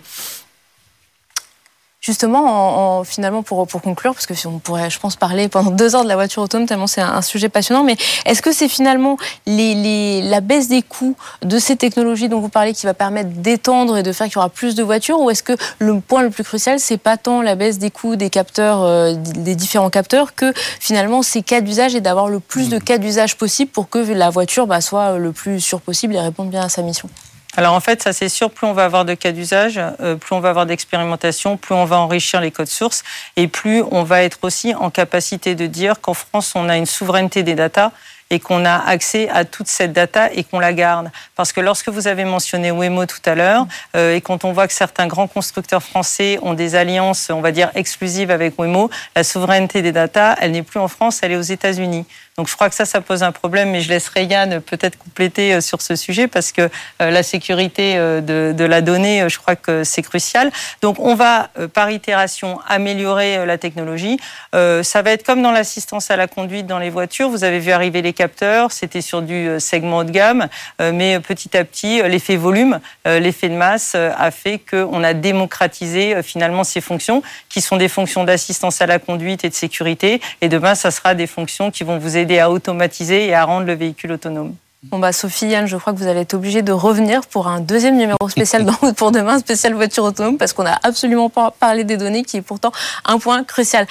Justement, 2.06 3.00
en, 3.00 3.02
finalement, 3.02 3.42
pour, 3.42 3.66
pour 3.66 3.82
conclure, 3.82 4.14
parce 4.14 4.26
que 4.26 4.34
si 4.34 4.46
on 4.46 4.60
pourrait, 4.60 4.90
je 4.90 5.00
pense, 5.00 5.16
parler 5.16 5.48
pendant 5.48 5.72
deux 5.72 5.96
heures 5.96 6.04
de 6.04 6.08
la 6.08 6.14
voiture 6.14 6.40
autonome, 6.40 6.68
tellement 6.68 6.86
c'est 6.86 7.00
un, 7.00 7.20
sujet 7.20 7.48
passionnant, 7.48 7.82
mais 7.82 7.96
est-ce 8.26 8.42
que 8.42 8.52
c'est 8.52 8.68
finalement 8.68 9.16
les, 9.44 9.74
les, 9.74 10.22
la 10.22 10.40
baisse 10.40 10.68
des 10.68 10.82
coûts 10.82 11.16
de 11.42 11.58
ces 11.58 11.74
technologies 11.74 12.28
dont 12.28 12.38
vous 12.38 12.48
parlez 12.48 12.74
qui 12.74 12.86
va 12.86 12.94
permettre 12.94 13.30
d'étendre 13.30 13.96
et 13.96 14.04
de 14.04 14.12
faire 14.12 14.28
qu'il 14.28 14.36
y 14.36 14.38
aura 14.38 14.50
plus 14.50 14.76
de 14.76 14.84
voitures, 14.84 15.18
ou 15.18 15.30
est-ce 15.30 15.42
que 15.42 15.54
le 15.80 15.98
point 15.98 16.22
le 16.22 16.30
plus 16.30 16.44
crucial, 16.44 16.78
c'est 16.78 16.96
pas 16.96 17.16
tant 17.16 17.42
la 17.42 17.56
baisse 17.56 17.80
des 17.80 17.90
coûts 17.90 18.14
des 18.14 18.30
capteurs, 18.30 18.84
euh, 18.84 19.14
des 19.16 19.56
différents 19.56 19.90
capteurs, 19.90 20.36
que 20.36 20.52
finalement 20.78 21.22
ces 21.22 21.42
cas 21.42 21.60
d'usage 21.60 21.96
et 21.96 22.00
d'avoir 22.00 22.28
le 22.28 22.38
plus 22.38 22.68
de 22.68 22.78
cas 22.78 22.98
d'usage 22.98 23.36
possible 23.36 23.72
pour 23.72 23.88
que 23.88 23.98
la 23.98 24.30
voiture 24.30 24.68
bah, 24.68 24.80
soit 24.80 25.18
le 25.18 25.32
plus 25.32 25.60
sûre 25.60 25.80
possible 25.80 26.14
et 26.14 26.20
réponde 26.20 26.50
bien 26.50 26.62
à 26.62 26.68
sa 26.68 26.82
mission? 26.82 27.08
Alors 27.56 27.72
en 27.72 27.80
fait, 27.80 28.02
ça 28.02 28.12
c'est 28.12 28.28
sûr, 28.28 28.50
plus 28.50 28.66
on 28.66 28.72
va 28.74 28.84
avoir 28.84 29.04
de 29.04 29.14
cas 29.14 29.32
d'usage, 29.32 29.80
euh, 30.00 30.16
plus 30.16 30.34
on 30.34 30.40
va 30.40 30.50
avoir 30.50 30.66
d'expérimentation, 30.66 31.56
plus 31.56 31.74
on 31.74 31.86
va 31.86 31.98
enrichir 31.98 32.40
les 32.40 32.50
codes 32.50 32.66
sources 32.66 33.02
et 33.36 33.48
plus 33.48 33.82
on 33.90 34.02
va 34.02 34.22
être 34.22 34.38
aussi 34.42 34.74
en 34.74 34.90
capacité 34.90 35.54
de 35.54 35.66
dire 35.66 36.00
qu'en 36.00 36.14
France, 36.14 36.52
on 36.54 36.68
a 36.68 36.76
une 36.76 36.86
souveraineté 36.86 37.42
des 37.42 37.54
datas 37.54 37.92
et 38.30 38.40
qu'on 38.40 38.64
a 38.64 38.76
accès 38.76 39.28
à 39.28 39.44
toute 39.44 39.68
cette 39.68 39.92
data 39.92 40.32
et 40.32 40.44
qu'on 40.44 40.58
la 40.58 40.72
garde. 40.72 41.10
Parce 41.36 41.52
que 41.52 41.60
lorsque 41.60 41.88
vous 41.88 42.08
avez 42.08 42.24
mentionné 42.24 42.70
Waymo 42.70 43.06
tout 43.06 43.20
à 43.24 43.34
l'heure, 43.34 43.66
euh, 43.94 44.16
et 44.16 44.20
quand 44.20 44.44
on 44.44 44.52
voit 44.52 44.66
que 44.66 44.74
certains 44.74 45.06
grands 45.06 45.28
constructeurs 45.28 45.82
français 45.82 46.38
ont 46.42 46.54
des 46.54 46.74
alliances, 46.74 47.30
on 47.30 47.40
va 47.40 47.52
dire, 47.52 47.70
exclusives 47.74 48.30
avec 48.30 48.58
Waymo, 48.58 48.90
la 49.14 49.24
souveraineté 49.24 49.80
des 49.82 49.92
data, 49.92 50.36
elle 50.40 50.52
n'est 50.52 50.62
plus 50.62 50.80
en 50.80 50.88
France, 50.88 51.20
elle 51.22 51.32
est 51.32 51.36
aux 51.36 51.40
États-Unis. 51.40 52.04
Donc 52.38 52.50
je 52.50 52.54
crois 52.54 52.68
que 52.68 52.74
ça, 52.74 52.84
ça 52.84 53.00
pose 53.00 53.22
un 53.22 53.32
problème, 53.32 53.70
mais 53.70 53.80
je 53.80 53.88
laisserai 53.88 54.26
Yann 54.26 54.60
peut-être 54.60 54.98
compléter 54.98 55.54
euh, 55.54 55.62
sur 55.62 55.80
ce 55.80 55.96
sujet 55.96 56.28
parce 56.28 56.52
que 56.52 56.68
euh, 57.00 57.10
la 57.10 57.22
sécurité 57.22 57.94
euh, 57.96 58.20
de, 58.20 58.64
la 58.64 58.82
donnée, 58.82 59.26
je 59.30 59.38
crois 59.38 59.56
que 59.56 59.84
c'est 59.84 60.02
crucial. 60.02 60.52
Donc 60.82 60.98
on 60.98 61.14
va 61.14 61.48
par 61.72 61.90
itération 61.90 62.60
améliorer 62.68 63.46
la 63.46 63.56
technologie. 63.56 64.18
Ça 64.52 65.02
va 65.02 65.12
être 65.12 65.24
comme 65.24 65.40
dans 65.40 65.52
l'assistance 65.52 66.10
à 66.10 66.16
la 66.16 66.26
conduite 66.26 66.66
dans 66.66 66.78
les 66.78 66.90
voitures. 66.90 67.28
Vous 67.30 67.44
avez 67.44 67.58
vu 67.58 67.70
arriver 67.70 68.02
les 68.02 68.12
capteurs, 68.12 68.72
c'était 68.72 69.00
sur 69.00 69.22
du 69.22 69.48
segment 69.58 69.98
haut 69.98 70.04
de 70.04 70.10
gamme, 70.10 70.48
mais 70.80 71.20
petit 71.20 71.56
à 71.56 71.64
petit, 71.64 72.02
l'effet 72.02 72.36
volume, 72.36 72.80
l'effet 73.04 73.48
de 73.48 73.54
masse 73.54 73.94
a 73.94 74.30
fait 74.30 74.58
qu'on 74.58 75.04
a 75.04 75.14
démocratisé 75.14 76.22
finalement 76.22 76.64
ces 76.64 76.80
fonctions 76.80 77.22
qui 77.48 77.60
sont 77.60 77.76
des 77.76 77.88
fonctions 77.88 78.24
d'assistance 78.24 78.80
à 78.82 78.86
la 78.86 78.98
conduite 78.98 79.44
et 79.44 79.48
de 79.48 79.54
sécurité. 79.54 80.20
Et 80.40 80.48
demain, 80.48 80.74
ça 80.74 80.90
sera 80.90 81.14
des 81.14 81.26
fonctions 81.26 81.70
qui 81.70 81.84
vont 81.84 81.98
vous 81.98 82.16
aider 82.16 82.25
à 82.38 82.50
automatiser 82.50 83.26
et 83.26 83.34
à 83.34 83.44
rendre 83.44 83.66
le 83.66 83.74
véhicule 83.74 84.12
autonome. 84.12 84.54
Bon 84.90 85.00
bah 85.00 85.12
Sophie, 85.12 85.46
Yann, 85.46 85.66
je 85.66 85.76
crois 85.76 85.92
que 85.92 85.98
vous 85.98 86.06
allez 86.06 86.20
être 86.20 86.34
obligé 86.34 86.62
de 86.62 86.70
revenir 86.70 87.22
pour 87.26 87.48
un 87.48 87.60
deuxième 87.60 87.96
numéro 87.96 88.28
spécial 88.28 88.64
dans 88.64 88.92
pour 88.96 89.10
demain, 89.10 89.38
spécial 89.38 89.74
voiture 89.74 90.04
autonome, 90.04 90.36
parce 90.38 90.52
qu'on 90.52 90.62
n'a 90.62 90.78
absolument 90.84 91.28
pas 91.28 91.50
parlé 91.50 91.82
des 91.82 91.96
données, 91.96 92.22
qui 92.22 92.36
est 92.36 92.42
pourtant 92.42 92.70
un 93.04 93.18
point 93.18 93.42
crucial. 93.42 93.86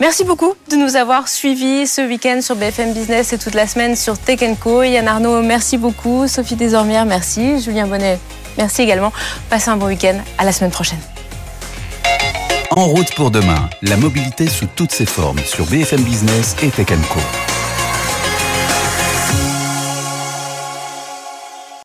Merci 0.00 0.24
beaucoup 0.24 0.54
de 0.68 0.76
nous 0.76 0.96
avoir 0.96 1.28
suivis 1.28 1.86
ce 1.86 2.00
week-end 2.00 2.40
sur 2.42 2.56
BFM 2.56 2.94
Business 2.94 3.32
et 3.32 3.38
toute 3.38 3.54
la 3.54 3.68
semaine 3.68 3.94
sur 3.94 4.18
Tech 4.18 4.40
Co. 4.60 4.82
Yann 4.82 5.06
Arnaud, 5.06 5.40
merci 5.42 5.78
beaucoup. 5.78 6.26
Sophie 6.26 6.56
Desormière, 6.56 7.04
merci. 7.04 7.60
Julien 7.60 7.86
Bonnet, 7.86 8.18
merci 8.58 8.82
également. 8.82 9.12
Passez 9.50 9.70
un 9.70 9.76
bon 9.76 9.86
week-end. 9.86 10.18
À 10.36 10.44
la 10.44 10.52
semaine 10.52 10.72
prochaine. 10.72 11.00
En 12.70 12.86
route 12.86 13.14
pour 13.14 13.30
demain, 13.30 13.68
la 13.82 13.96
mobilité 13.96 14.48
sous 14.48 14.66
toutes 14.74 14.92
ses 14.92 15.06
formes 15.06 15.40
sur 15.44 15.66
BFM 15.66 16.02
Business 16.02 16.56
et 16.62 16.70
Tech 16.70 16.88
Co. 17.12 17.20